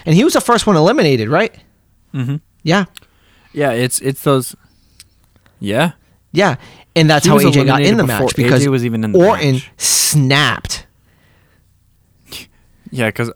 [0.05, 1.53] And he was the first one eliminated, right?
[2.13, 2.37] Mm-hmm.
[2.63, 2.85] Yeah.
[3.51, 4.55] Yeah, it's it's those.
[5.59, 5.93] Yeah,
[6.31, 6.55] Yeah.
[6.99, 9.19] And that's He how AJ got in the match because AJ was even in the
[9.25, 9.71] Orton match.
[9.77, 10.85] snapped.
[12.91, 13.31] yeah, because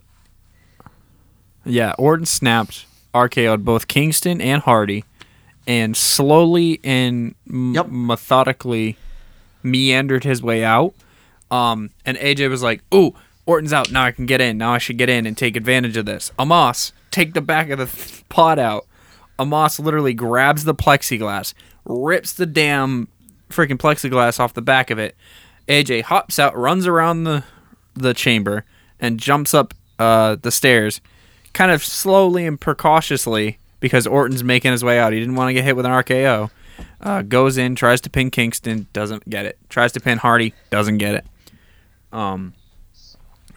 [1.66, 5.06] yeah, Orton snapped, RKO'd both Kingston and Hardy,
[5.66, 8.98] and slowly and m- methodically
[9.62, 10.94] meandered his way out.
[11.52, 13.14] Um, and AJ was like, "Ooh,
[13.46, 13.92] Orton's out.
[13.92, 14.58] Now I can get in.
[14.58, 17.80] Now I should get in and take advantage of this." Amos, take the back of
[17.80, 18.86] the th- pod out.
[19.40, 21.54] Amos literally grabs the plexiglass,
[21.86, 23.08] rips the damn
[23.54, 25.16] freaking plexiglass off the back of it.
[25.68, 27.44] AJ hops out, runs around the
[27.96, 28.66] the chamber,
[29.00, 31.00] and jumps up uh, the stairs,
[31.54, 35.14] kind of slowly and precautiously because Orton's making his way out.
[35.14, 36.50] He didn't want to get hit with an RKO.
[37.00, 39.58] Uh, goes in, tries to pin Kingston, doesn't get it.
[39.70, 41.26] Tries to pin Hardy, doesn't get it.
[42.12, 42.54] Um,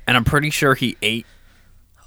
[0.07, 1.27] and I'm pretty sure he ate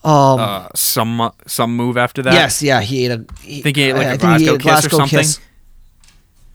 [0.04, 2.34] Um, uh, some some move after that.
[2.34, 3.26] yes, yeah, he ate a.
[3.42, 5.20] He, think he ate like I a Glasgow kiss or something?
[5.20, 5.40] kiss.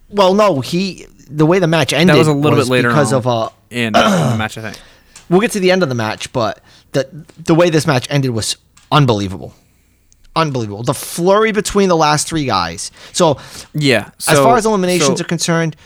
[0.09, 3.17] Well, no, he the way the match ended was a little bit later because on.
[3.19, 4.79] of uh in, uh, in the match, I think.
[5.29, 6.59] we'll get to the end of the match, but
[6.91, 8.57] the the way this match ended was
[8.91, 9.53] unbelievable.
[10.35, 10.83] Unbelievable.
[10.83, 12.91] The flurry between the last three guys.
[13.13, 13.37] So,
[13.73, 14.09] Yeah.
[14.27, 15.77] as far as eliminations so- are concerned,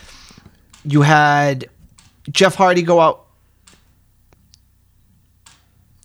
[0.83, 1.69] you had
[2.31, 3.27] Jeff Hardy go out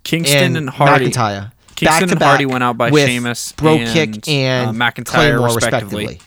[0.03, 1.07] Kingston and, and, Hardy.
[1.11, 1.53] McIntyre.
[1.75, 5.05] Kingston back to and Hardy went out by Sheamus Bro and, Kick and uh, McIntyre,
[5.07, 6.05] Claymore, respectively.
[6.05, 6.21] respectively.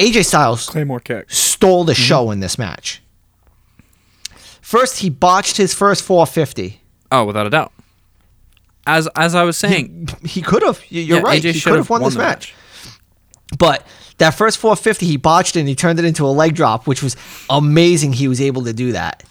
[0.00, 1.30] AJ Styles Claymore kick.
[1.30, 1.86] stole Mm-hmm.
[1.88, 3.02] the show in this match.
[4.60, 6.80] First, he botched his first 450.
[7.12, 7.72] Oh, without a doubt.
[8.86, 10.80] As as I was saying, He could have.
[10.88, 11.42] You're yeah, right.
[11.42, 12.54] AJ he could have won, this the match.
[13.58, 13.84] But
[14.18, 17.02] that first 450, he botched it and he turned it into a leg drop, which
[17.02, 17.16] was
[17.50, 18.12] amazing.
[18.14, 19.22] He was able to do that.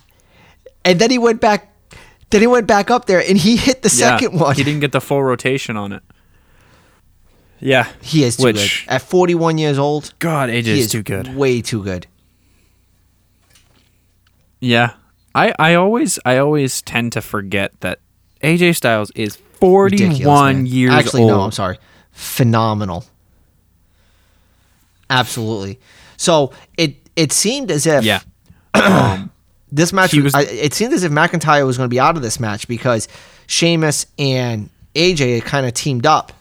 [0.85, 1.73] And then he went back.
[2.31, 4.55] Then he went back up there and he hit the Yeah, second one.
[4.55, 6.03] He didn't get the full rotation on it.
[7.59, 7.87] Yeah.
[8.01, 8.93] He is too Which- good.
[8.93, 11.35] At 41 years old, God, AJ is is too good.
[11.35, 12.07] Way too good.
[14.59, 14.93] Yeah.
[15.35, 17.99] I, I always I always tend to forget that
[18.41, 21.05] AJ Styles is 41 years Actually, old.
[21.05, 21.77] Actually, no, I'm sorry.
[22.11, 23.05] Phenomenal.
[25.09, 25.79] Absolutely.
[26.17, 28.21] So it it seemed as if Yeah.
[28.73, 29.31] um,
[29.71, 32.21] this match was, I, it seemed as if McIntyre was going to be out of
[32.21, 33.07] this match because
[33.47, 36.31] Sheamus and AJ had kind of teamed up.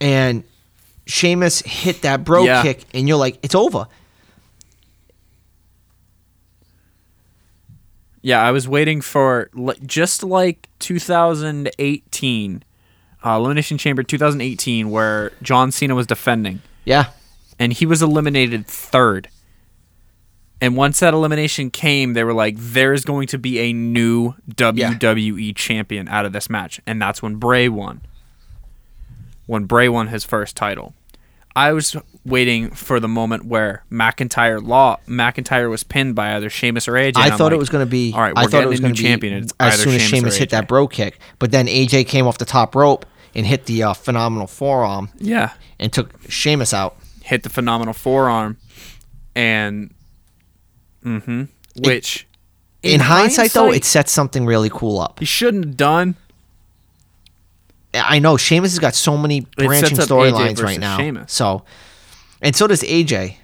[0.00, 0.44] And
[1.06, 2.62] Sheamus hit that bro Yeah.
[2.62, 3.86] kick and you're like it's over.
[8.20, 9.48] Yeah, I was waiting for
[9.86, 12.62] just like 2018,
[13.24, 17.06] uh, Elimination Chamber 2018, where John Cena was defending, Yeah.
[17.58, 19.28] and he was eliminated third.
[20.60, 25.52] And once that elimination came, they were like, "There's going to be a new WWE
[25.54, 28.00] champion out of this match," and that's when Bray won.
[29.48, 30.94] When Bray won his first title,
[31.56, 36.86] I was waiting for the moment where McIntyre law McIntyre was pinned by either Sheamus
[36.86, 37.16] or AJ.
[37.16, 38.12] I thought it was going to be.
[38.12, 39.42] All right, I thought it was going to be champion.
[39.42, 42.44] It's as soon as Sheamus hit that bro kick, but then AJ came off the
[42.44, 46.96] top rope and hit the uh, phenomenal forearm Yeah, and took Sheamus out.
[47.22, 48.58] hit the phenomenal forearm,
[49.34, 49.94] and
[51.02, 51.44] mm-hmm,
[51.78, 52.26] which
[52.82, 55.18] In, hindsight, though, it sets something really cool up.
[55.20, 56.16] he shouldn't have done.
[57.94, 60.98] I know Sheamus has got so many branching sets up AJ storylines right now.
[60.98, 61.32] Sheamus.
[61.32, 61.64] So,
[62.42, 63.36] and so does AJ.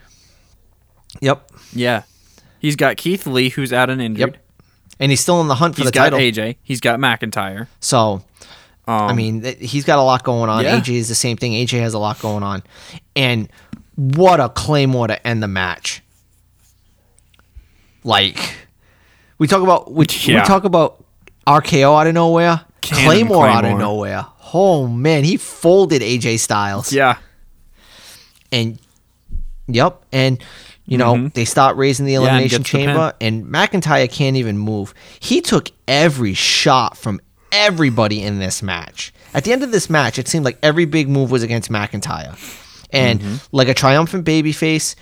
[1.21, 2.03] Yep, Yeah,
[2.59, 4.35] he's got Keith Lee, who's out and injured.
[4.35, 4.41] yep.
[5.01, 6.19] And he's still in the hunt for He's the got title.
[6.19, 6.57] AJ.
[6.63, 7.67] He's got McIntyre.
[7.81, 8.23] So,
[8.87, 10.63] Um, I mean, he's got a lot going on.
[10.63, 10.79] Yeah.
[10.79, 11.53] AJ is the same thing.
[11.53, 12.63] AJ has a lot going on.
[13.17, 13.49] And
[13.97, 16.03] what a claymore to end the match.
[18.03, 18.39] Like
[19.39, 20.43] we talk about we, Yeah.
[20.43, 21.03] we talk about
[21.47, 24.27] RKO out of nowhere, Cannon Claymore, out of nowhere.
[24.55, 26.93] Oh man, he folded AJ Styles.
[26.93, 27.19] yeah,
[28.53, 28.79] And
[29.67, 30.43] Yep, and
[30.87, 32.23] you know they start raising the Mm-hmm.
[32.25, 34.93] and elimination the chamber, and McIntyre can't even move.
[35.21, 39.13] He took every shot from everybody in this match.
[39.33, 42.37] At the end of this match, it seemed like every big move was against McIntyre,
[42.91, 43.37] and Mm-hmm.
[43.53, 44.95] like a triumphant babyface,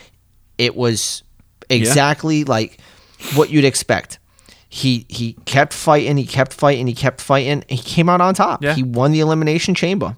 [0.58, 1.24] it was
[1.68, 2.78] exactly like
[3.34, 4.18] what you'd expect.
[4.74, 7.50] He he kept fighting, he kept fighting, he kept fighting.
[7.50, 8.62] And he came out on top.
[8.62, 8.74] Yeah.
[8.74, 10.16] He won the elimination chamber,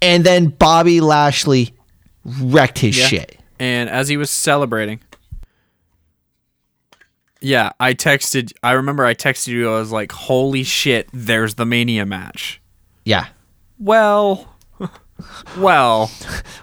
[0.00, 1.74] and then Bobby Lashley
[2.24, 3.06] wrecked his Yeah.
[3.06, 3.40] shit.
[3.58, 5.00] And as he was celebrating,
[7.40, 8.52] yeah, I texted.
[8.62, 9.68] I remember I texted you.
[9.72, 11.08] I was like, "Holy shit!
[11.12, 12.60] There's the Mania match."
[13.04, 13.26] Yeah.
[13.80, 14.54] Well,
[15.58, 16.10] well,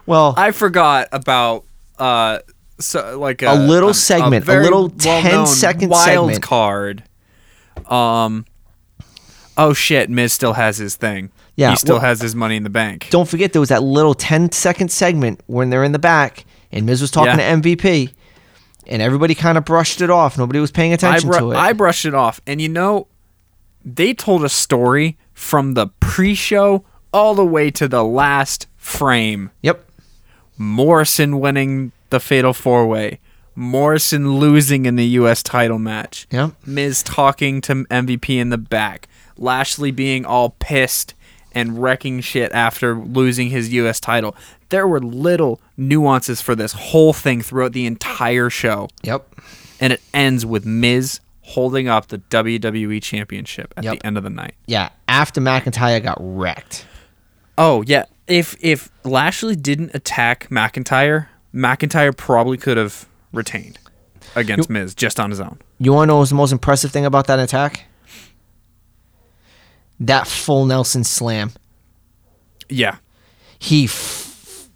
[0.05, 1.65] Well, I forgot about
[1.99, 2.39] uh,
[2.79, 6.41] so like a, A little segment, a very little 10 well-known wild segment.
[6.41, 7.03] card.
[7.89, 8.45] Um.
[9.57, 10.09] Oh shit!
[10.09, 11.31] Miz still has his thing.
[11.55, 13.07] Yeah, he still well- has his money in the bank.
[13.09, 16.85] don't forget there was that little 10 second segment when they're in the back and
[16.85, 17.55] Miz was talking Yeah.
[17.61, 18.11] to MVP
[18.87, 20.37] and everybody kind of brushed it off.
[20.37, 21.55] Nobody was paying attention bru- to it.
[21.55, 22.41] I brushed it off.
[22.45, 23.07] And you know,
[23.85, 26.83] they told a story from the pre show
[27.13, 29.51] all the way to the last frame.
[29.61, 29.85] yep.
[30.57, 33.19] Morrison winning the Fatal Four Way,
[33.55, 35.41] Morrison losing in the U.S.
[35.41, 36.51] title match, Yep.
[36.65, 41.13] Miz talking to MVP in the back, Lashley being all pissed
[41.53, 43.99] and wrecking shit after losing his U.S.
[44.01, 44.35] title.
[44.69, 49.25] There were little nuances for this whole thing throughout the entire show Yep.
[49.79, 53.99] and it ends with Miz holding up the WWE Championship at Yep.
[53.99, 54.55] the end of the night.
[54.65, 54.89] Yeah.
[55.07, 56.85] After McIntyre got wrecked.
[57.57, 63.79] Oh yeah, if if Lashley didn't attack McIntyre, McIntyre probably could have retained
[64.35, 65.59] against Miz just on his own.
[65.79, 67.85] You want to know what was the most impressive thing about that attack?
[69.99, 71.51] That full Nelson slam.
[72.67, 72.97] Yeah,
[73.59, 74.69] He f-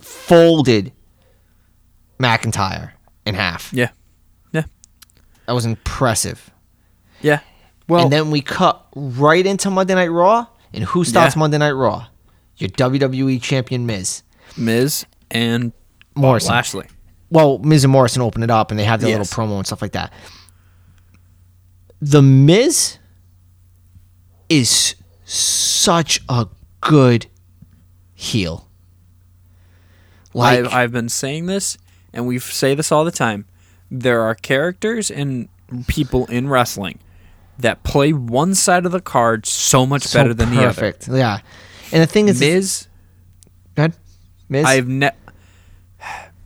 [0.00, 0.92] folded
[2.18, 2.90] McIntyre
[3.24, 3.72] in half.
[3.72, 3.90] yeah,
[4.52, 4.64] yeah,
[5.46, 6.50] That was impressive.
[7.22, 7.40] yeah.
[7.88, 10.46] Well, and then we cut right into Monday Night Raw.
[10.74, 11.40] And who starts Yeah.
[11.40, 12.06] Monday Night Raw?
[12.56, 14.22] Your WWE champion Miz
[14.56, 15.72] Miz and
[16.16, 16.50] Morrison.
[16.52, 16.86] Lashley.
[17.30, 19.18] Well, Miz and Morrison opened it up, and they had their Yes.
[19.36, 20.12] little promo and stuff like that.
[22.00, 22.98] The Miz
[24.48, 26.46] is such a
[26.80, 27.26] good
[28.14, 28.68] heel.
[30.34, 31.78] Like, I've, I've been saying this,
[32.12, 33.46] and we say this all the time.
[33.90, 35.48] There are characters and
[35.86, 36.98] people in wrestling
[37.58, 40.68] that play one side of the card so much so better than the other.
[40.92, 41.08] perfect.
[41.08, 41.38] Yeah,
[41.92, 42.86] and the thing is, Miz
[43.74, 43.94] Go ahead.
[44.48, 44.64] Miz.
[44.66, 45.10] I've ne-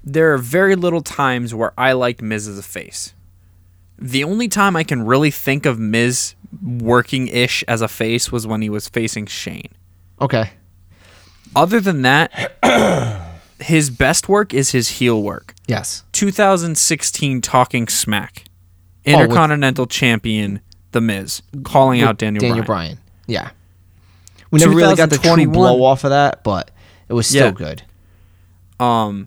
[0.02, 3.14] there are very little times where I liked Miz as a face.
[3.98, 8.46] The only time I can really think of Miz working ish as a face was
[8.46, 9.68] when he was facing Shane.
[10.20, 10.50] okay.
[11.56, 12.30] Other than that,
[13.60, 15.52] his best work is his heel work.
[15.66, 16.04] Yes.
[16.12, 20.60] 2016 Talking Smack, Oh, with- Intercontinental Champion
[20.92, 22.94] The Miz, calling out Daniel, Daniel Bryan.
[22.94, 22.98] Bryan.
[23.26, 23.50] Yeah.
[24.52, 26.70] We never really got the true blow off of that, but
[27.08, 27.50] it was still Yeah.
[27.50, 27.82] good.
[28.78, 29.26] Um,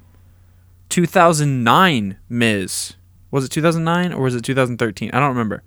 [0.89, 2.93] 2009 Miz.
[3.31, 5.11] Was it 2009 or was it 2013?
[5.11, 5.63] I don't remember.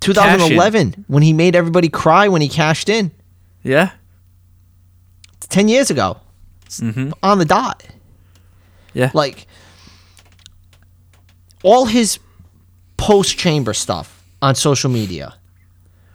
[0.00, 3.10] 2011, when he made everybody cry when he cashed in.
[3.62, 3.90] Yeah.
[5.34, 6.18] It's 10 years ago.
[6.68, 7.10] Mm-hmm.
[7.22, 7.84] On the dot.
[8.94, 9.10] Yeah.
[9.12, 9.46] Like,
[11.62, 12.18] all his
[12.96, 15.34] post chamber stuff on social media,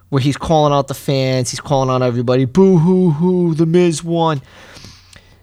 [0.08, 4.02] where he's calling out the fans, he's calling out everybody, boo hoo hoo, the Miz
[4.02, 4.40] won.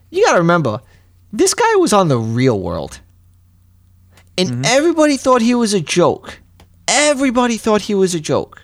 [0.09, 0.81] You got to remember,
[1.31, 2.99] this guy was on the real world.
[4.37, 4.61] And mm-hmm.
[4.65, 6.39] everybody thought he was a joke.
[6.87, 8.61] Everybody thought he was a joke.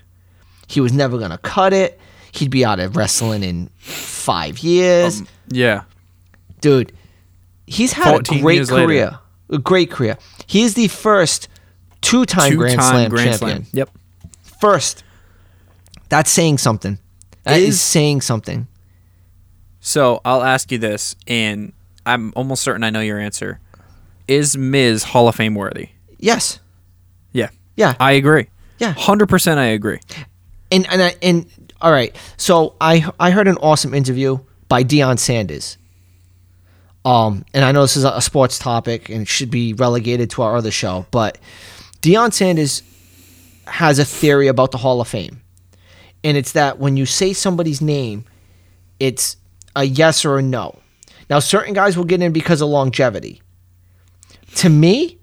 [0.68, 2.00] He was never going to cut it.
[2.32, 5.22] He'd be out of wrestling in five years.
[5.22, 5.84] Um, yeah.
[6.62, 6.92] Dude,
[7.66, 8.88] he's had a great years later.
[8.88, 9.20] career.
[9.50, 10.18] A great career.
[10.46, 11.48] He is the first
[12.02, 13.66] two-time Grand Slam champion.
[13.72, 13.90] Yep.
[14.60, 15.04] First.
[16.10, 17.00] That's saying something.
[17.44, 18.68] That is Is- saying something.
[19.80, 21.72] So I'll ask you this, and
[22.08, 23.60] I'm almost certain I know your answer.
[24.28, 25.90] Is Miz Hall of Fame worthy?
[26.18, 26.60] Yes.
[27.32, 27.50] Yeah.
[27.76, 27.96] Yeah.
[28.00, 28.48] I agree.
[28.80, 28.94] Yeah.
[28.94, 30.00] 100% I agree.
[30.72, 31.46] And and I, and
[31.82, 32.16] all right.
[32.36, 35.78] So I I heard an awesome interview by Deion Sanders.
[37.06, 40.42] Um, and I know this is a, sports topic and it should be relegated to
[40.42, 41.38] our other show, but
[42.02, 42.84] Deion Sanders
[43.66, 45.42] has a theory about the Hall of Fame,
[46.26, 48.26] and it's that when you say somebody's name,
[49.00, 49.38] it's
[49.74, 50.80] a yes or a no.
[51.30, 53.42] Now, certain guys will get in because of longevity.
[54.56, 55.20] To me,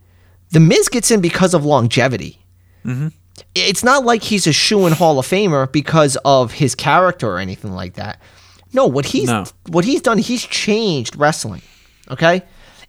[0.51, 2.39] the Miz gets in because of longevity
[2.85, 3.09] mm-hmm.
[3.55, 7.39] it's not like he's a shoe in Hall of Famer because of his character or
[7.39, 8.21] anything like that.
[8.73, 9.45] No, what he's No.
[9.69, 11.63] what he's done, he's changed wrestling.
[12.11, 12.43] Okay?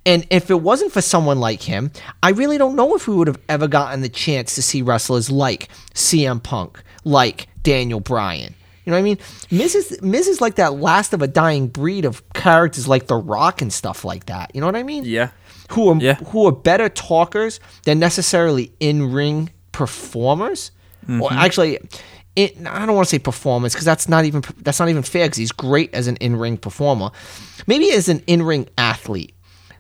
[0.06, 1.92] And if it wasn't for someone like him,
[2.22, 5.32] I really don't know if we would have ever gotten the chance to see wrestlers
[5.32, 8.54] like CM Punk, like Daniel Bryan.
[8.86, 9.18] You know what I mean?
[9.52, 13.16] Miz is, Miz is like that last of a dying breed of characters like The
[13.16, 14.52] Rock and stuff like that.
[14.54, 15.04] You know what I mean?
[15.06, 15.30] Yeah.
[15.72, 16.16] Who are Yeah.
[16.16, 20.72] who are better talkers than necessarily in ring performers.
[21.08, 21.38] Or Mm-hmm.
[21.38, 21.80] actually,
[22.36, 25.26] it, I don't want to say performance because that's not even that's not even fair
[25.26, 27.10] because he's great as an in ring performer.
[27.68, 29.32] Maybe as an in ring athlete.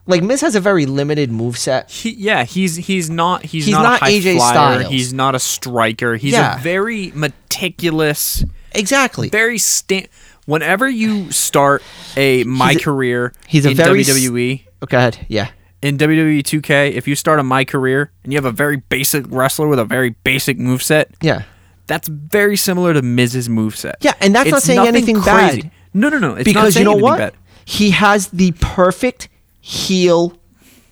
[0.07, 1.89] Like Miz has a very limited moveset.
[1.89, 4.53] He, yeah, he's he's not he's, He's not, not a high AJ flyer.
[4.79, 4.91] Styles.
[4.91, 6.15] He's not a striker.
[6.15, 6.59] He's Yeah.
[6.59, 8.43] a very meticulous,
[8.77, 9.29] Exactly.
[9.29, 10.07] very sta-
[10.45, 11.81] Whenever you start
[12.15, 15.25] a my He's a- career he's a in very s- WWE oh, Go ahead.
[15.27, 15.49] Yeah.
[15.81, 19.25] in WWE 2K, if you start a my career and you have a very basic
[19.29, 21.43] wrestler with a very basic move set, Yeah.
[21.87, 23.95] that's very similar to Miz's move set.
[24.01, 25.61] Yeah, and that's not saying anything crazy.
[25.63, 25.71] bad.
[25.95, 26.35] No, no, no.
[26.35, 27.17] It's not because you know what?
[27.17, 27.33] bad.
[27.65, 29.29] He has the perfect
[29.61, 30.37] heel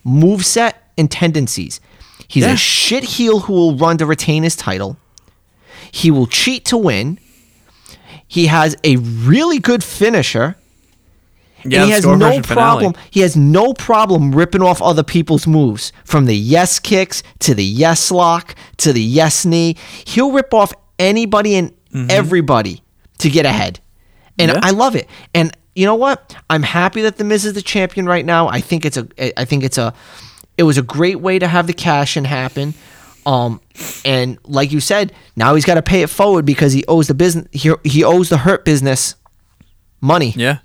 [0.04, 1.80] move set and tendencies.
[2.28, 2.54] He's Yeah.
[2.54, 4.98] a shit heel who will run to retain his title.
[5.92, 7.20] He will cheat to win.
[8.34, 10.56] He has a really good finisher.
[11.64, 12.82] Yeah, and he has no crushing finale.
[12.82, 12.94] problem.
[13.12, 17.64] He has no problem ripping off other people's moves, from the yes kicks to the
[17.64, 19.76] yes lock to the yes knee.
[20.06, 21.72] He'll rip off anybody and
[22.10, 22.82] everybody
[23.20, 23.80] to get ahead,
[24.40, 24.64] and Mm-hmm.
[24.64, 24.68] Yeah.
[24.68, 25.08] I love it.
[25.36, 26.36] And you know what?
[26.50, 28.48] I'm happy that the Miz is the champion right now.
[28.48, 29.08] I think it's a.
[29.40, 29.94] I think it's a.
[30.58, 32.74] It was a great way to have the cash in happen.
[33.26, 33.61] Um,
[34.03, 37.13] and like you said, now he's got to pay it forward because he owes the
[37.13, 37.47] business.
[37.51, 39.15] He, he owes the hurt business
[40.01, 40.34] money.
[40.36, 40.59] Yeah,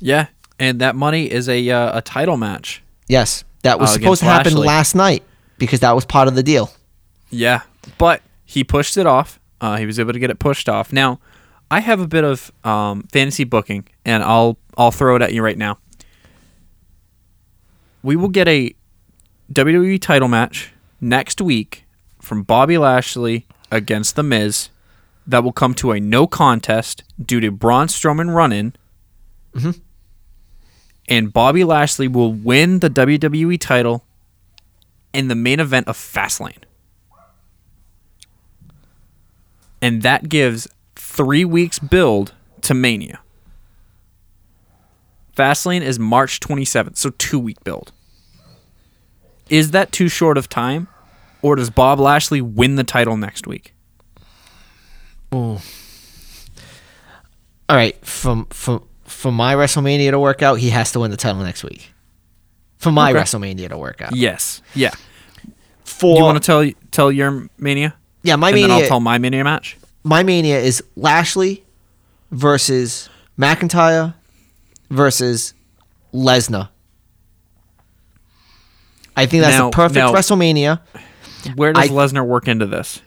[0.00, 0.26] yeah,
[0.58, 2.82] and that money is a uh, a title match.
[3.08, 4.66] Yes, that was Uh, supposed to happen Lashley.
[4.66, 5.22] last night
[5.58, 6.70] because that was part of the deal.
[7.30, 7.62] Yeah,
[7.96, 9.40] but he pushed it off.
[9.60, 10.92] Uh, he was able to get it pushed off.
[10.92, 11.20] Now,
[11.70, 15.42] I have a bit of um, fantasy booking, and I'll I'll throw it at you
[15.42, 15.78] right now.
[18.02, 18.74] We will get a
[19.52, 21.84] WWE title match next week
[22.20, 24.70] from Bobby Lashley against The Miz.
[25.26, 28.74] That will come to a no contest due to Braun Strowman run-in.
[29.54, 29.70] Mm-hmm.
[31.08, 34.04] And Bobby Lashley will win the WWE title
[35.12, 36.62] in the main event of Fastlane.
[39.80, 42.32] And that gives three weeks build
[42.62, 43.20] to Mania.
[45.36, 47.92] Fastlane is March 27th, so two week build.
[49.48, 50.88] Is that too short of time?
[51.42, 53.72] Or does Bob Lashley win the title next week?
[55.32, 55.56] Hmm.
[57.68, 61.16] All right, from from for my WrestleMania to work out, he has to win the
[61.16, 61.92] title next week.
[62.78, 63.20] For my Okay.
[63.20, 64.14] WrestleMania to work out.
[64.14, 64.62] Yes.
[64.74, 64.90] Yeah.
[65.84, 67.94] For you want to tell tell your Mania?
[68.22, 69.76] yeah, my mania and then mania I'll tell my Mania match.
[70.04, 71.64] my mania is Lashley
[72.30, 74.14] versus McIntyre
[74.90, 75.54] versus
[76.14, 76.68] Lesnar.
[79.18, 80.80] I think that's Now- the perfect now- WrestleMania.
[81.56, 83.00] Where does I- Lesnar work into this?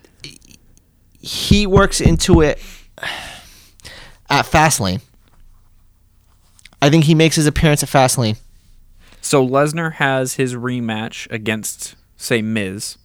[1.24, 2.58] he works into it
[4.28, 5.00] at Fastlane.
[6.80, 8.36] I think he makes his appearance at Fastlane.
[9.20, 12.98] So Lesnar has his rematch against, say, Miz.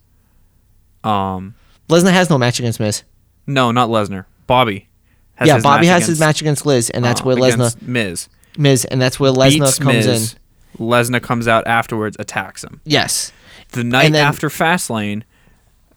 [1.03, 1.53] Um,
[1.89, 3.03] Lesnar has no match against Miz.
[3.45, 4.25] no, not Lesnar.
[4.47, 4.87] Bobby.
[5.35, 8.29] Has yeah, Bobby has his match against Liz, and that's uh, where Lesnar against Miz
[8.57, 10.33] Miz, and that's where Lesnar comes Miz.
[10.33, 10.39] in.
[10.77, 12.81] Lesnar comes out afterwards, attacks him.
[12.85, 13.31] Yes,
[13.71, 15.23] The night then- after Fastlane,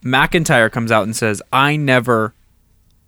[0.04, 2.32] McIntyre comes out and says, "I never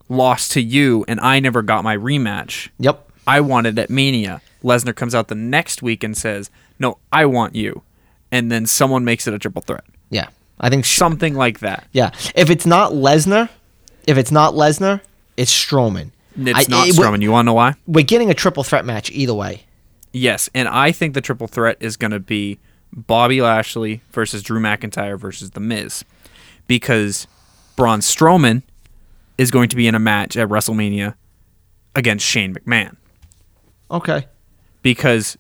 [0.09, 2.69] lost to you, and I never got my rematch.
[2.79, 7.25] yep, I wanted at Mania." Lesnar comes out the next week and says, "No, I
[7.25, 7.83] want you,"
[8.31, 10.27] and then someone makes it a triple threat, yeah.
[10.61, 11.87] I think sh- something like that.
[11.93, 12.11] yeah.
[12.35, 13.49] If it's not Lesnar,
[14.07, 15.01] if it's not Lesnar,
[15.37, 16.11] it's Strowman.
[16.39, 17.23] It's I- not it- Strowman.
[17.23, 17.75] You want to know why?
[17.87, 19.65] We're getting a triple threat match either way.
[20.13, 22.59] Yes, and I think the triple threat is going to be
[22.93, 26.05] Bobby Lashley versus Drew McIntyre versus The Miz,
[26.67, 27.27] because
[27.77, 28.63] Braun Strowman
[29.39, 31.15] is going to be in a match at WrestleMania
[31.97, 32.97] against Shane McMahon.
[33.91, 34.27] Okay.
[34.83, 35.39] Because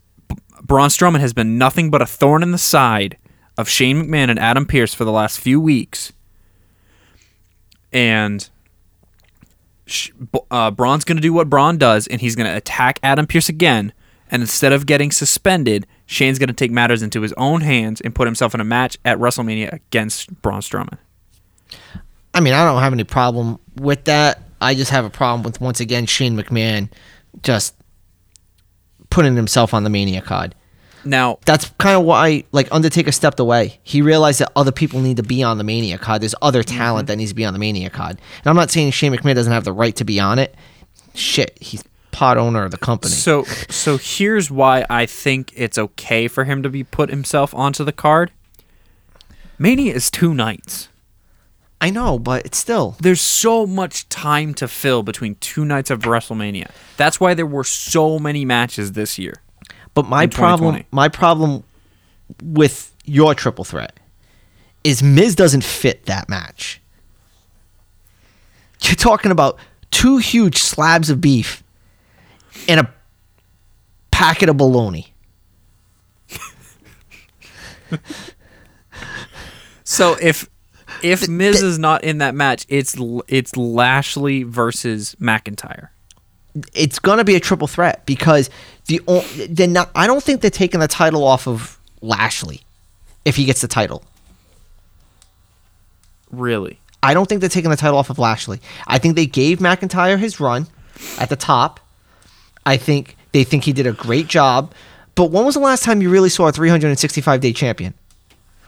[0.63, 3.19] Braun Strowman has been nothing but a thorn in the side
[3.59, 6.15] of Shane McMahon and Adam Pearce for the last few weeks,
[7.93, 8.49] and
[10.51, 13.51] uh, Braun's going to do what Braun does, and he's going to attack Adam Pearce
[13.51, 13.93] again.
[14.33, 18.15] And instead of getting suspended, Shane's going to take matters into his own hands and
[18.15, 20.97] put himself in a match at WrestleMania against Braun Strowman.
[22.33, 24.43] I mean, I don't have any problem with that.
[24.59, 26.89] I just have a problem with once again Shane McMahon
[27.43, 27.75] just
[29.11, 30.55] putting himself on the Mania card.
[31.05, 33.81] Now, That's kind of why, like, Undertaker stepped away.
[33.83, 36.23] He realized that other people need to be on the Mania card.
[36.23, 36.79] There's other mm-hmm.
[36.79, 38.13] talent that needs to be on the Mania card.
[38.39, 40.55] And I'm not saying Shane McMahon doesn't have the right to be on it.
[41.15, 41.83] Shit, he's
[42.13, 43.13] part owner of the company.
[43.13, 47.83] So so here's why I think it's okay for him to be put himself onto
[47.83, 48.31] the card.
[49.59, 50.89] Mania is two nights.
[51.81, 56.03] I know, but it's still There's so much time to fill between two nights of
[56.03, 56.71] WrestleMania.
[56.97, 59.43] That's why there were so many matches this year.
[59.95, 61.65] But my problem, my problem
[62.43, 63.99] with your triple threat
[64.85, 66.81] is Miz doesn't fit that match.
[68.83, 69.59] You're talking about
[69.91, 71.62] two huge slabs of beef
[72.69, 72.93] and a
[74.11, 75.13] packet of bologna.
[79.85, 80.49] So if
[81.03, 82.97] if Miz is not in that match, it's
[83.29, 85.89] it's Lashley versus McIntyre.
[86.75, 88.49] It's gonna be a triple threat because
[88.87, 89.91] the o- they're not.
[89.95, 92.63] I don't think they're taking the title off of Lashley
[93.25, 94.03] if he gets the title.
[96.31, 96.79] Really?
[97.03, 98.61] I don't think they're taking the title off of Lashley.
[98.87, 100.69] I think they gave McIntyre his run
[101.19, 101.81] at the top.
[102.65, 104.73] I think they think he did a great job.
[105.15, 107.95] But when was the last time you really saw a 365 day champion?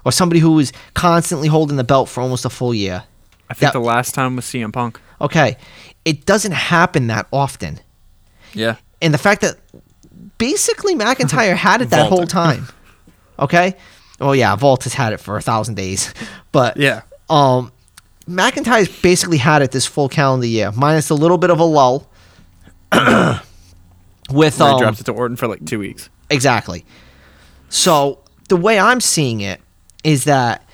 [0.05, 3.05] Or somebody who was constantly holding the belt for almost a full year?
[3.49, 5.01] I think That- the last time was CM Punk.
[5.21, 5.57] Okay.
[6.05, 7.81] It doesn't happen that often.
[8.53, 8.77] Yeah.
[9.01, 9.57] And the fact that
[10.39, 12.69] basically McIntyre had it that whole time.
[13.39, 13.75] Okay?
[14.21, 16.13] Well, yeah, Vault has had it for a thousand days.
[16.53, 17.01] But Yeah.
[17.29, 17.73] um,
[18.29, 22.07] McIntyre's basically had it this full calendar year, minus a little bit of a lull.
[24.31, 26.09] with um, dropped it to Orton for like two weeks.
[26.31, 26.85] exactly.
[27.69, 29.61] So the way I'm seeing it
[30.05, 30.67] is that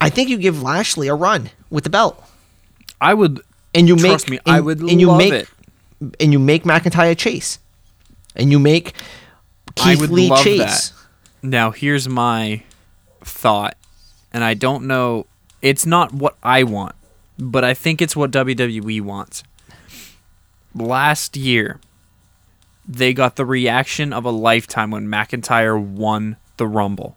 [0.00, 2.22] I think you give Lashley a run with the belt,
[3.00, 3.40] I would
[3.74, 4.50] and you trust make me.
[4.52, 5.48] I and- would and you love make, it.
[6.20, 7.58] and you make McIntyre chase,
[8.34, 8.92] and you make
[9.78, 10.58] I Keith would Lee love chase.
[10.90, 10.92] that.
[11.42, 12.62] Now here's my
[13.22, 13.76] thought,
[14.32, 15.26] and I don't know.
[15.62, 16.94] It's not what I want,
[17.38, 19.42] but I think it's what WWE wants.
[20.74, 21.80] Last year,
[22.88, 27.16] they got the reaction of a lifetime when McIntyre won the Rumble,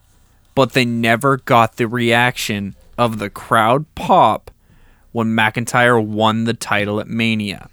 [0.55, 4.51] but they never got the reaction of the crowd pop
[5.11, 7.70] when McIntyre won the title at Mania.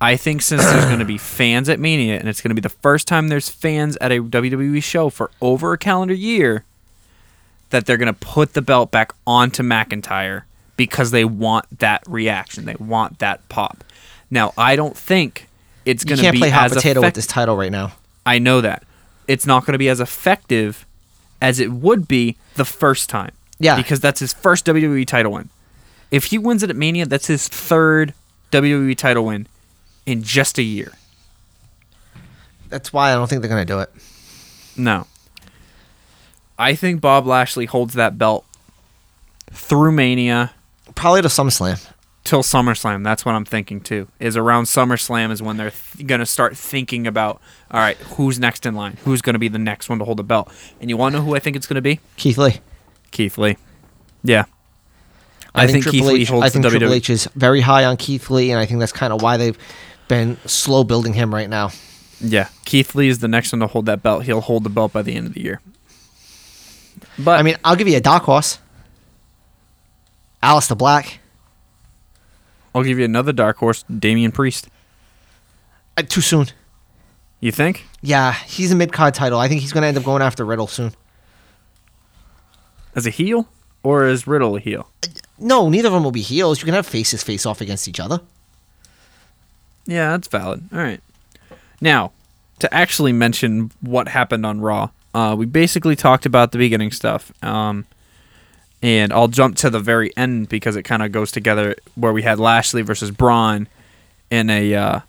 [0.00, 2.60] I think since there's going to be fans at Mania and it's going to be
[2.60, 6.64] the first time there's fans at a WWE show for over a calendar year,
[7.70, 10.42] that they're going to put the belt back onto McIntyre
[10.76, 12.64] because they want that reaction.
[12.64, 13.82] They want that pop.
[14.30, 15.48] Now, I don't think
[15.86, 17.92] it's going to can't be play hot as potato with this title right now.
[18.26, 18.84] I know that.
[19.26, 20.84] It's not going to be as effective
[21.40, 23.32] as it would be the first time.
[23.58, 23.76] Yeah.
[23.76, 25.48] Because that's his first WWE title win.
[26.10, 28.12] If he wins it at Mania, that's his third
[28.52, 29.46] WWE title win
[30.04, 30.92] in just a year.
[32.68, 33.90] That's why I don't think they're gonna do it.
[34.76, 35.06] No.
[36.58, 38.44] I think Bob Lashley holds that belt
[39.50, 40.52] through Mania
[40.94, 41.86] Probably to SummerSlam.
[42.26, 43.04] Till SummerSlam.
[43.04, 44.08] That's what I'm thinking too.
[44.18, 48.40] Is around SummerSlam is when they're th- going to start thinking about, all right, who's
[48.40, 48.96] next in line?
[49.04, 50.52] Who's going to be the next one to hold the belt?
[50.80, 52.00] And you want to know who I think it's going to be?
[52.16, 52.56] Keith Lee.
[53.12, 53.56] Keith Lee.
[54.24, 54.46] Yeah.
[55.54, 56.96] I, think, Keith Triple Lee H, holds I think the Triple WWE.
[56.96, 59.56] H is very high on Keith Lee, and I think that's kind of why they've
[60.08, 61.70] been slow building him right now.
[62.20, 64.24] Yeah, Keith Lee is the next one to hold that belt.
[64.24, 65.60] He'll hold the belt by the end of the year.
[67.18, 68.58] But I mean, I'll give you a dark horse.
[70.42, 71.20] Aleister Black.
[72.76, 74.68] I'll give you another dark horse, Damian Priest.
[75.96, 76.48] Uh, too soon.
[77.40, 77.86] You think?
[78.02, 79.38] Yeah, he's a mid card title.
[79.38, 80.92] I think he's going to end up going after Riddle soon.
[82.94, 83.48] As a heel
[83.82, 84.90] or is Riddle a heel?
[85.38, 86.60] No, neither of them will be heels.
[86.60, 88.20] You can have faces face off against each other.
[89.86, 90.68] Yeah, that's valid.
[90.70, 91.00] All right.
[91.80, 92.12] Now,
[92.58, 97.32] to actually mention what happened on Raw, uh, we basically talked about the beginning stuff.
[97.42, 97.86] Um,
[98.82, 102.22] and I'll jump to the very end because it kind of goes together where we
[102.22, 103.68] had Lashley versus Braun
[104.30, 105.00] in a uh,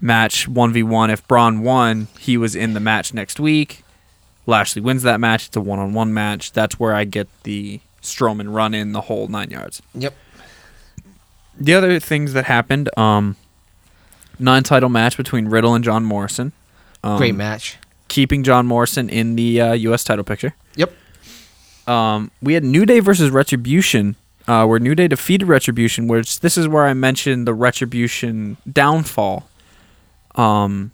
[0.00, 1.10] match 1v1.
[1.12, 3.82] If Braun won, he was in the match next week.
[4.46, 5.46] Lashley wins that match.
[5.48, 6.52] It's a one on one match.
[6.52, 10.14] That's where I get the Strowman run in the whole nine yards Yep.
[11.60, 13.34] the other things that happened um
[14.38, 16.52] non-title match between riddle and john morrison
[17.02, 17.76] um, Great match.
[18.06, 20.92] keeping john morrison in the uh, us title picture Yep.
[21.88, 24.16] Um we had new day versus retribution
[24.46, 29.48] uh, where new day defeated retribution which this is where i mentioned the retribution downfall
[30.36, 30.90] um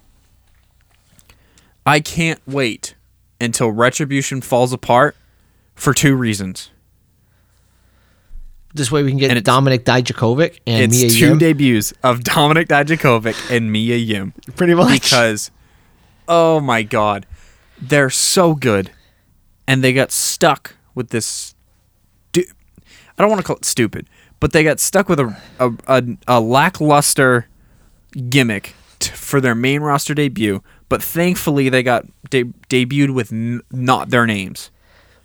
[1.85, 2.95] i can't wait
[3.39, 5.15] until retribution falls apart
[5.75, 6.69] for two reasons
[8.73, 11.37] This way we can get Dominik Dijakovic and it's Mia two Yim.
[11.39, 15.01] debuts of dominik dijakovic and mia yim Pretty much.
[15.01, 15.51] because
[16.27, 17.25] oh my god
[17.81, 18.91] they're so good
[19.67, 21.53] and they got stuck with this
[22.31, 22.45] stu-
[22.83, 24.07] i don't want to call it stupid
[24.39, 27.47] but they got stuck with a, a, a, a lackluster
[28.29, 33.61] gimmick t- for their main roster debut, but thankfully they got de- debuted with n-
[33.71, 34.71] not their names.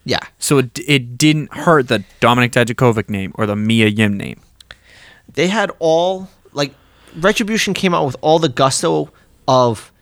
[0.04, 0.20] Yeah.
[0.38, 4.40] So it, it didn't hurt the Dominik Dijakovic name or the Mia Yim name.
[5.34, 6.74] They had all like
[7.16, 9.10] Retribution came out with all the gusto
[9.46, 9.92] of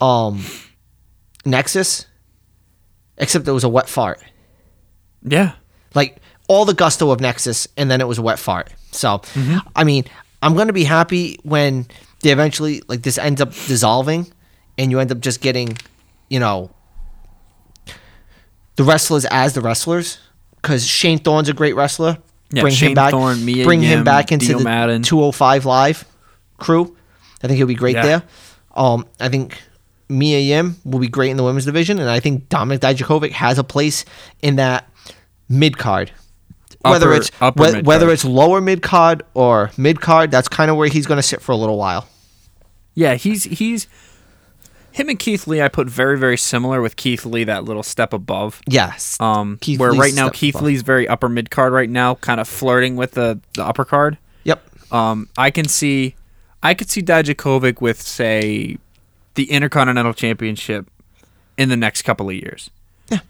[0.00, 0.44] um
[1.44, 2.06] Nexus
[3.16, 4.22] except it was a wet fart.
[5.32, 5.52] Yeah.
[5.94, 6.18] Like
[6.48, 8.70] all the gusto of Nexus and then it was a wet fart.
[8.92, 9.58] So Mm-hmm.
[9.76, 10.04] I mean,
[10.42, 11.86] I'm gonna be happy when
[12.22, 14.26] they eventually like this ends up dissolving
[14.76, 15.76] and you end up just getting,
[16.30, 16.70] you know,
[18.76, 20.18] the wrestlers as the wrestlers.
[20.56, 22.18] Because Shane Thorne's a great wrestler.
[22.50, 23.10] Yeah, bring Shane him back.
[23.10, 25.02] Thorne, Mia bring him back into Dio the Maddin.
[25.02, 26.04] 205 Live
[26.58, 26.96] crew.
[27.42, 28.02] I think he'll be great Yeah.
[28.06, 28.22] there.
[28.74, 29.60] Um, I think
[30.08, 33.58] Mia Yim will be great in the women's division, and I think Dominik Dijakovic has
[33.58, 34.04] a place
[34.42, 34.87] in that
[35.48, 36.12] mid card.
[36.82, 37.86] Whether it's upper mid-card.
[37.86, 41.22] whether it's lower mid card or mid card, that's kind of where he's going to
[41.22, 42.08] sit for a little while.
[42.94, 43.88] Yeah, he's he's
[44.92, 48.12] him and Keith Lee I put very very similar with Keith Lee that little step
[48.12, 48.60] above.
[48.66, 49.20] Yes.
[49.20, 50.66] Um Keith where Lee's right now Keith above.
[50.66, 54.18] Lee's very upper mid card right now, kind of flirting with the the upper card.
[54.44, 54.92] Yep.
[54.92, 56.14] Um I can see
[56.62, 58.78] I could see Dijakovic with say
[59.34, 60.88] the Intercontinental Championship
[61.56, 62.70] in the next couple of years.
[63.08, 63.20] Yeah.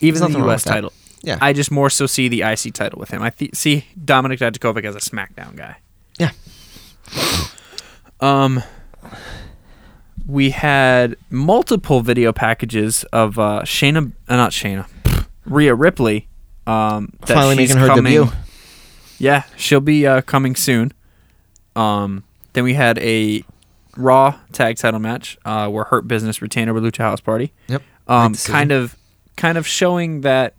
[0.00, 0.92] Even There's the US title.
[1.24, 1.38] Yeah.
[1.40, 3.22] I just more so see the IC title with him.
[3.22, 5.76] I th- see Dominik Dijakovic as a SmackDown guy.
[6.18, 6.30] Yeah.
[8.20, 8.62] Um,
[10.26, 14.86] we had multiple video packages of uh, Shayna, uh, not Shayna,
[15.44, 16.28] Rhea Ripley.
[16.66, 18.32] Um, that Finally she's making her coming- debut.
[19.18, 20.92] Yeah, she'll be uh, coming soon.
[21.76, 23.44] Um, then we had a
[23.96, 27.52] Raw tag title match uh, where Hurt Business retained over Lucha House Party.
[27.68, 27.82] Yep.
[28.08, 28.96] Um, kind of,
[29.36, 30.54] kind of showing that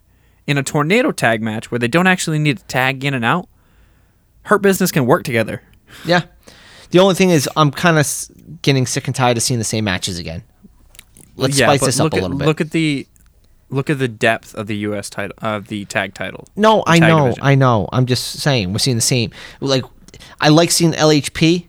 [0.48, 3.48] in a tornado tag match where they don't actually need to tag in and out,
[4.44, 5.62] Hurt Business can work together.
[6.06, 6.24] Yeah.
[6.92, 8.08] The only thing is, I'm kind of
[8.62, 10.44] getting sick and tired of seeing the same matches again.
[11.36, 12.46] Let's spice this up look a little bit.
[12.46, 13.08] Look at the
[13.70, 15.10] look at the depth of the U.S.
[15.10, 16.48] title of the tag title.
[16.56, 17.44] No, I know, division.
[17.44, 17.90] I know.
[17.92, 19.32] I'm just saying we're seeing the same.
[19.60, 19.84] Like,
[20.40, 21.66] I like seeing LHP.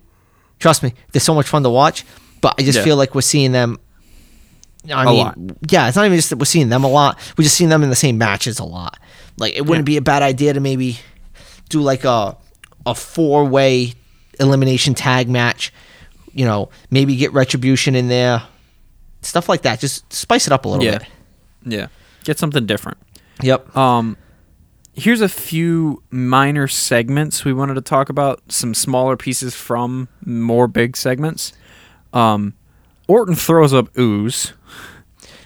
[0.59, 2.05] Trust me, they're so much fun to watch.
[2.43, 2.85] But I just Yeah.
[2.85, 3.79] feel like we're seeing them.
[4.91, 5.39] I A mean, lot.
[5.70, 7.18] yeah, it's not even just that we're seeing them a lot.
[7.37, 8.99] We're just seeing them in the same matches a lot.
[9.39, 9.93] Like, it wouldn't Yeah.
[9.93, 10.99] be a bad idea to maybe
[11.68, 12.37] do like a
[12.87, 13.95] a four way
[14.39, 15.72] elimination tag match.
[16.32, 18.43] You know, maybe get retribution in there,
[19.22, 19.80] stuff like that.
[19.80, 21.09] Just spice it up a little Yeah, bit.
[21.64, 21.87] yeah.
[22.24, 22.99] Get something different.
[23.43, 23.76] Yep.
[23.76, 24.16] Um,
[24.95, 28.41] here's a few minor segments we wanted to talk about.
[28.51, 31.53] Some smaller pieces from more big segments.
[32.12, 32.55] Um,
[33.09, 34.52] Orton throws up ooze.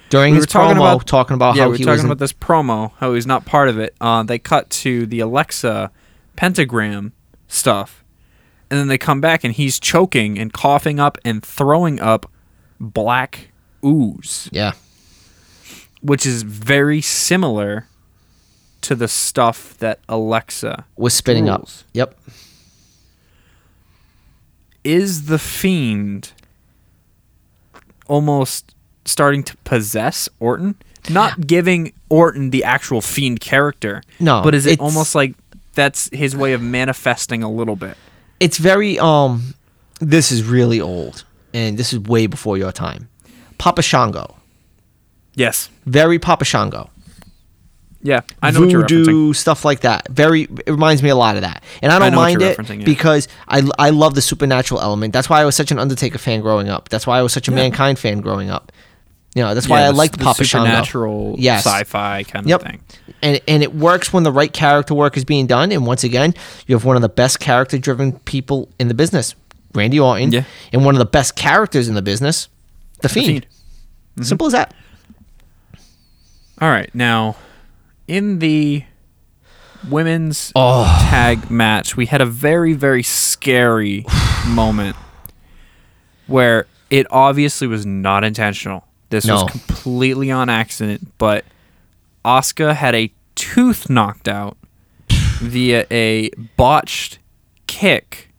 [0.08, 2.10] During we his talking promo, about- talking about yeah, how we he were was talking
[2.10, 3.94] about this promo, how he's not part of it.
[4.00, 5.92] Uh, they cut to the Alexa
[6.36, 7.12] pentagram
[7.46, 8.02] stuff,
[8.70, 12.28] and then they come back and he's choking and coughing up and throwing up
[12.80, 13.52] black
[13.84, 14.72] ooze, yeah.
[16.02, 17.86] which is very similar
[18.80, 21.68] to the stuff that Alexa was spitting up.
[21.92, 22.18] Yep.
[24.82, 26.32] is the fiend
[28.10, 30.74] almost starting to possess Orton?
[31.08, 34.02] Not giving Orton the actual fiend character.
[34.18, 35.34] No, But is it it's- almost like
[35.74, 37.96] that's his way of manifesting a little bit?
[38.40, 39.54] It's very um
[40.00, 43.08] this is really old and this is way before your time.
[43.58, 44.36] Papa Shango.
[45.34, 45.68] Yes.
[45.86, 46.90] Very Papa Shango.
[48.02, 48.20] Yeah.
[48.42, 49.04] I know what you're referencing.
[49.04, 50.08] Voodoo stuff like that.
[50.08, 51.62] Very it reminds me a lot of that.
[51.82, 52.84] And I don't what mind it yeah.
[52.84, 55.12] because I I love the supernatural element.
[55.12, 56.88] That's why I was such an Undertaker fan growing up.
[56.88, 58.72] That's why I was such a Mankind fan growing up.
[59.34, 60.66] You know, that's why Yeah, I the- liked the Papa Shango.
[60.66, 61.64] supernatural Yes.
[61.64, 62.60] sci-fi kind Yep.
[62.62, 62.80] of thing.
[63.22, 65.70] and and it works when the right character work is being done.
[65.70, 66.34] And once again,
[66.66, 69.34] you have one of the best character driven people in the business,
[69.74, 70.44] Randy Orton, Yeah.
[70.72, 72.48] and one of the best characters in the business,
[73.02, 73.26] the Fiend.
[73.26, 73.46] Fiend.
[73.46, 74.22] Mm-hmm.
[74.24, 74.74] Simple as that.
[76.60, 76.90] All right.
[76.94, 77.36] Now,
[78.10, 78.82] in the
[79.88, 80.84] women's Oh.
[81.08, 84.04] tag match, we had a very, very scary
[84.48, 84.96] moment
[86.26, 88.84] where it obviously was not intentional.
[89.10, 89.34] This No.
[89.44, 91.44] was completely on accident, but
[92.24, 94.56] Asuka had a tooth knocked out
[95.40, 97.18] via a botched
[97.66, 98.32] kick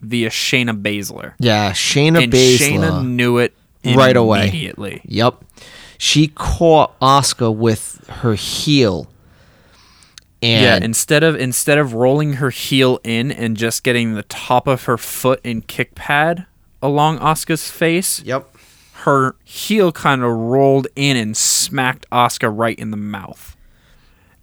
[0.00, 1.34] via Shayna Baszler.
[1.38, 2.58] Yeah, Shayna and Baszler.
[2.78, 3.54] Shayna knew it
[3.84, 4.42] Right away.
[4.48, 5.00] immediately.
[5.04, 5.44] Yep.
[6.02, 9.06] She caught Asuka with her heel.
[10.42, 14.66] And yeah, instead of instead of rolling her heel in and just getting the top
[14.66, 16.46] of her foot in kick pad
[16.80, 18.48] along Asuka's face, Yep.
[19.04, 23.54] her heel kind of rolled in and smacked Asuka right in the mouth.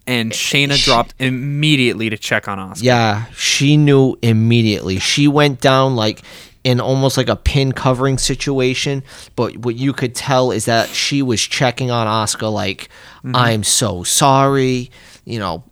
[0.06, 2.84] And eh, Shayna dropped immediately to check on Asuka.
[2.84, 5.00] Yeah, she knew immediately.
[5.00, 6.22] She went down like
[6.68, 9.02] in almost like a pin covering situation.
[9.38, 12.90] But what you could tell is that she was checking on Asuka like,
[13.20, 13.34] mm-hmm.
[13.34, 14.92] I'm so sorry,
[15.24, 15.64] you know,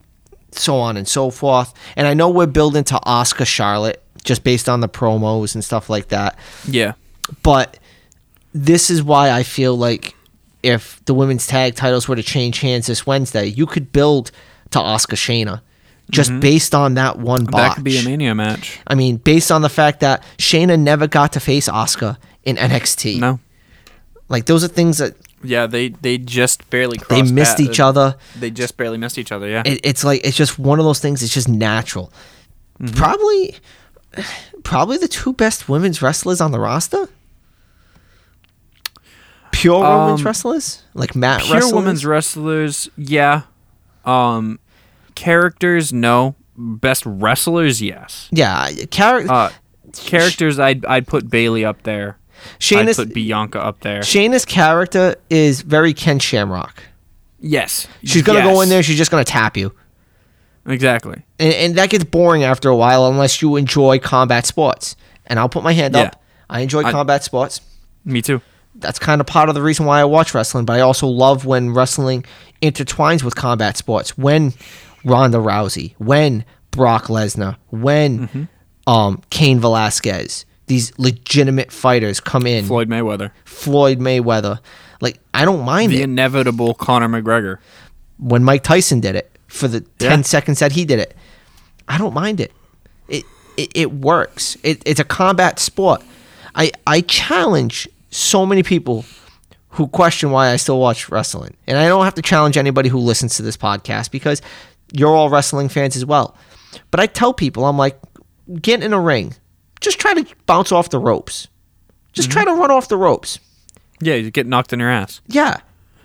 [0.54, 1.74] so on and so forth.
[1.98, 5.90] And I know we're building to Asuka Charlotte just based on the promos and stuff
[5.90, 6.40] like that.
[6.66, 6.94] Yeah.
[7.44, 7.78] But
[8.54, 10.16] this is why I feel like
[10.64, 14.32] if the women's tag titles were to change hands this Wednesday, you could build
[14.72, 15.60] to Asuka Shayna
[16.12, 17.54] just based on that one botch.
[17.54, 17.58] Mm-hmm.
[17.58, 18.80] That could be a mania match.
[18.88, 23.20] I mean, based on the fact that Shayna never got to face Asuka in NXT.
[23.20, 23.40] No.
[24.30, 28.16] Like those are things that Yeah, they they just barely they missed path- each other.
[28.40, 29.48] They just barely missed each other.
[29.48, 29.64] Yeah.
[29.66, 31.22] It, it's like it's just one of those things.
[31.24, 32.12] It's just natural.
[32.80, 32.96] Mm-hmm.
[32.96, 33.56] Probably,
[34.64, 37.08] probably the two best women's wrestlers on the roster.
[39.52, 41.74] Pure women's Um, wrestlers, like Matt Pure wrestlers.
[41.74, 43.44] women's wrestlers, yeah.
[44.04, 44.60] Um,
[45.16, 46.36] characters, no.
[46.58, 48.30] Best wrestlers, yes.
[48.32, 49.32] yeah, character.
[49.32, 49.52] Uh,
[49.94, 52.18] characters, I'd I'd put Bayley up there.
[52.72, 54.02] I'd put Bianca up there.
[54.02, 56.84] Shayna's character is very Ken Shamrock.
[57.42, 58.84] yes, She's gonna go in there.
[58.84, 59.74] She's just gonna tap you.
[60.68, 61.22] Exactly.
[61.40, 64.96] and, and that gets boring after a while unless you enjoy combat sports.
[65.28, 66.04] And I'll put my hand Yeah.
[66.04, 66.22] up.
[66.50, 67.62] I enjoy I- combat sports.
[68.04, 68.42] Me too.
[68.76, 70.66] That's kind of part of the reason why I watch wrestling.
[70.66, 72.26] But I also love when wrestling
[72.62, 74.18] intertwines with combat sports.
[74.18, 74.54] When
[75.06, 78.44] Ronda Rousey, when Brock Lesnar, when Mm-hmm.
[78.92, 82.66] um, Cain Velasquez, these legitimate fighters come in.
[82.66, 84.60] Floyd Mayweather, Floyd Mayweather.
[85.02, 87.60] Like I don't mind the it inevitable Conor McGregor.
[88.18, 90.10] when Mike Tyson did it for the Yeah.
[90.10, 91.16] 10 seconds that he did it.
[91.88, 92.52] I don't mind it.
[93.08, 93.24] It
[93.58, 94.58] it, it works.
[94.64, 96.02] It, it's a combat sport.
[96.56, 99.06] I I challenge so many people
[99.70, 101.56] who question why I still watch wrestling.
[101.68, 104.42] And I don't have to challenge anybody who listens to this podcast because
[104.98, 106.36] you're all wrestling fans as well.
[106.92, 108.00] But I tell people I'm like
[108.62, 109.34] get in a ring.
[109.82, 111.48] Just try to bounce off the ropes.
[112.14, 113.40] Just try to run off the ropes.
[114.02, 115.22] Yeah, you get knocked in your ass.
[115.28, 115.58] Yeah.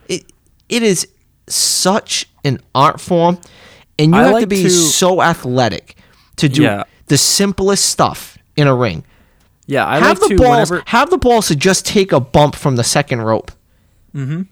[0.09, 0.24] It
[0.68, 1.07] it is
[1.47, 3.38] such an art form
[3.99, 5.97] and you I have to be to- so athletic
[6.36, 6.84] to do Yeah.
[7.07, 9.05] the simplest stuff in a ring.
[9.66, 10.82] Yeah, I have like the to balls whenever.
[10.91, 13.53] have the balls to just take a bump from the second rope.
[14.14, 14.43] Mm-hmm.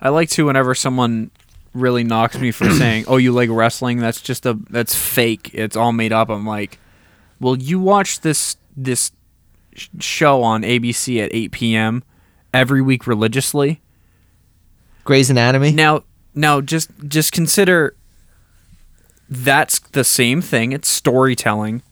[0.00, 1.30] I like to whenever someone
[1.74, 3.98] really knocks me for saying, "Oh, you like wrestling?
[3.98, 5.50] That's just a that's fake.
[5.54, 6.78] It's all made up." I'm like,
[7.40, 9.12] "Well, you watch this this
[9.98, 12.02] show on ABC at 8 p.m.
[12.52, 13.80] every week religiously.
[15.04, 15.72] Grey's Anatomy.
[15.72, 16.04] Now,
[16.34, 17.96] now just just consider
[19.28, 20.72] that's the same thing.
[20.72, 21.82] It's storytelling,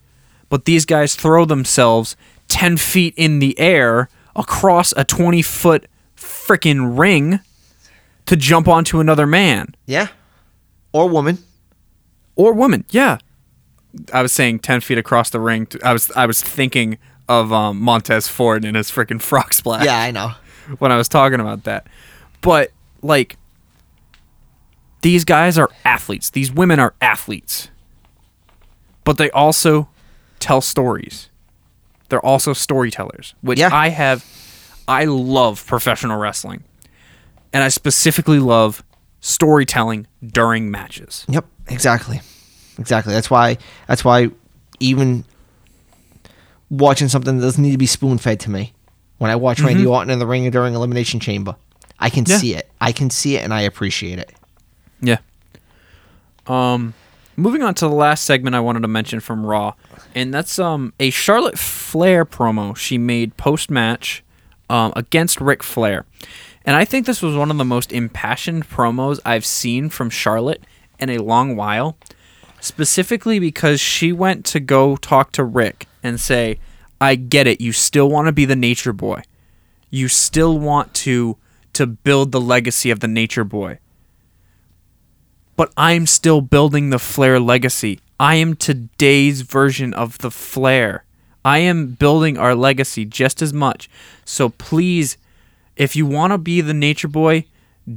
[0.48, 2.16] but these guys throw themselves
[2.48, 7.40] 10 feet in the air across a 20 foot freaking ring
[8.26, 10.08] to jump onto another man Yeah.
[10.92, 11.38] Or woman.
[12.36, 12.84] or woman.
[12.90, 13.18] Yeah,
[14.12, 15.66] I was saying 10 feet across the ring.
[15.84, 16.98] I was I was thinking
[17.28, 19.84] of um, Montez Ford in his freaking frog splash.
[19.84, 20.32] Yeah, I know.
[20.78, 21.86] when I was talking about that.
[22.40, 22.70] But
[23.02, 23.36] like
[25.02, 26.30] these guys are athletes.
[26.30, 27.70] These women are athletes.
[29.04, 29.88] But they also
[30.40, 31.28] tell stories.
[32.08, 33.70] They're also storytellers, which Yeah.
[33.72, 34.24] I have
[34.88, 36.64] I love professional wrestling.
[37.52, 38.82] And I specifically love
[39.20, 41.24] storytelling during matches.
[41.28, 42.20] Yep, exactly.
[42.78, 43.14] Exactly.
[43.14, 43.56] That's why
[43.88, 44.30] that's why
[44.80, 45.24] even
[46.70, 48.72] watching something that doesn't need to be spoon fed to me.
[49.18, 51.56] When I watch Randy Orton in the ring during Elimination Chamber,
[51.98, 52.32] I can Mm-hmm.
[52.32, 52.38] Yeah.
[52.38, 52.70] see it.
[52.80, 54.30] I can see it and I appreciate it.
[55.00, 55.18] Yeah.
[56.46, 56.94] Um
[57.36, 59.74] moving on to the last segment I wanted to mention from Raw,
[60.14, 64.22] and that's um a Charlotte Flair promo she made post match
[64.68, 66.04] um against Ric Flair.
[66.66, 70.62] And I think this was one of the most impassioned promos I've seen from Charlotte
[70.98, 71.96] in a long while.
[72.60, 76.58] Specifically because she went to go talk to Ric and say,
[77.00, 79.22] I get it, you still want to be the nature boy.
[79.90, 81.36] You still want to
[81.74, 83.78] to build the legacy of the nature boy
[85.56, 87.98] but I'm still building the Flair legacy.
[88.20, 91.04] I am today's version of the Flair.
[91.44, 93.88] I am building our legacy just as much.
[94.24, 95.16] So please,
[95.76, 97.44] if you want to be the nature boy,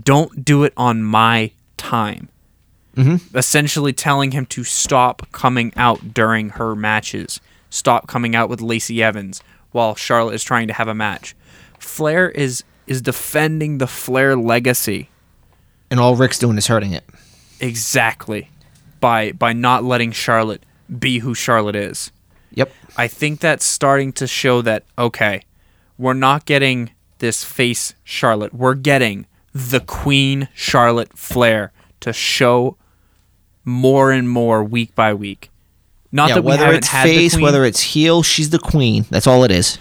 [0.03, 2.29] don't do it on my time.
[2.95, 3.37] Mm-hmm.
[3.37, 7.39] Essentially telling him to stop coming out during her matches.
[7.69, 11.35] Stop coming out with Lacey Evans while Charlotte is trying to have a match.
[11.79, 15.09] Flair is is defending the Flair legacy.
[15.91, 17.05] And all Ric's doing is hurting it.
[17.59, 18.49] Exactly.
[18.99, 20.65] By by not letting Charlotte
[20.97, 22.11] be who Charlotte is.
[22.51, 22.73] Yep.
[22.97, 25.43] I think that's starting to show that okay,
[25.97, 28.53] we're not getting this face Charlotte.
[28.53, 32.77] We're getting the Queen Charlotte Flair to show
[33.63, 35.49] more and more week by week.
[36.11, 38.59] Not yeah, that we whether haven't it's had the face, whether it's heel, she's the
[38.59, 39.05] queen.
[39.09, 39.77] That's all it is.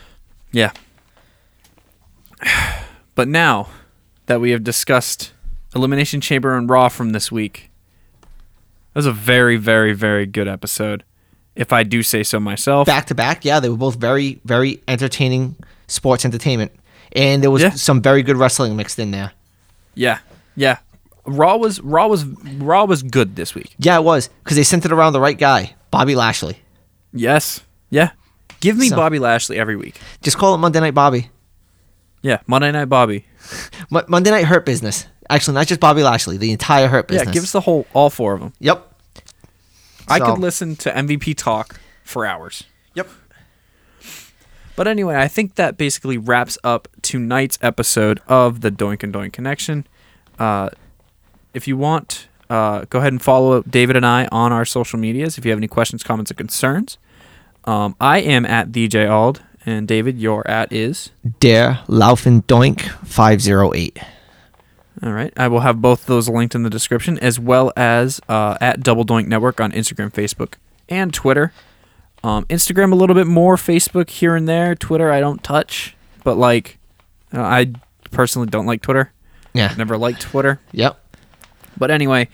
[0.53, 0.73] Yeah.
[3.15, 3.69] But now
[4.27, 5.33] that we have discussed
[5.75, 7.69] Elimination Chamber and Raw from this week,
[8.21, 11.03] that was a very, very, very good episode.
[11.57, 12.87] If I do say so myself.
[12.87, 15.57] Back to back, yeah, they were both very, very entertaining
[15.89, 16.71] sports entertainment,
[17.13, 17.71] and there was Yeah.
[17.71, 19.33] some very good wrestling mixed in there.
[19.95, 20.19] Yeah.
[20.57, 20.79] Yeah.
[21.25, 23.75] Raw was Raw was Raw was good this week.
[23.79, 26.59] Yeah, it was because they sent it around the right guy, Bobby Lashley.
[27.13, 27.61] Yes.
[27.91, 28.11] Yeah.
[28.61, 30.01] Give me So- Bobby Lashley every week.
[30.23, 31.31] Just call it Monday Night Bobby.
[32.23, 32.39] Yeah.
[32.47, 33.25] Monday Night Bobby.
[33.91, 35.07] Mo- Monday Night Hurt Business.
[35.31, 37.27] Actually, not just Bobby Lashley, the entire Hurt Business.
[37.29, 37.33] Yeah.
[37.33, 38.53] Give us the whole all four of them.
[38.61, 38.85] Yep.
[40.09, 42.65] I So- could listen to MVP talk for hours.
[44.79, 49.33] But anyway, I think that basically wraps up tonight's episode of the Doink and Doink
[49.33, 49.85] Connection.
[50.39, 50.71] Uh,
[51.53, 55.37] if you want, uh, go ahead and follow David and I on our social medias
[55.37, 56.97] if you have any questions, comments, or concerns.
[57.65, 61.11] Um, I am at DJ Ald, and David, your at is.
[61.41, 63.99] Der Laufen Doink 508.
[65.03, 65.33] All right.
[65.37, 69.05] I will have both those linked in the description, as well as uh, at Double
[69.05, 70.55] Doink Network on Instagram, Facebook,
[70.89, 71.53] and Twitter.
[72.29, 74.75] Um, Instagram a little bit more, Facebook here and there.
[74.75, 76.79] Twitter I don't touch, but like,
[77.33, 77.73] uh, I
[78.11, 79.15] personally don't like Twitter.
[79.55, 79.73] Yeah.
[79.79, 80.61] Never liked Twitter.
[80.73, 81.01] Yep.
[81.79, 82.29] But anyway,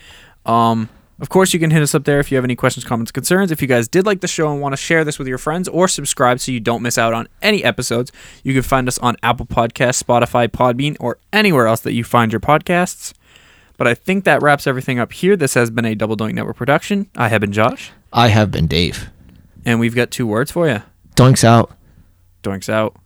[0.47, 0.89] um,
[1.21, 3.53] of course you can hit us up there if you have any questions, comments, concerns.
[3.53, 5.69] If you guys did like the show and want to share this with your friends
[5.69, 8.11] or subscribe so you don't miss out on any episodes,
[8.43, 12.33] you can find us on Apple Podcasts, Spotify, Podbean, or anywhere else that you find
[12.33, 13.13] your podcasts.
[13.77, 15.37] But I think that wraps everything up here.
[15.37, 17.09] This has been a Double Doink Network production.
[17.15, 19.09] I have been Josh, I have been Dave.
[19.65, 20.83] And we've got two words for you.
[21.17, 21.71] Doinks out.
[22.43, 22.97] Doinks out.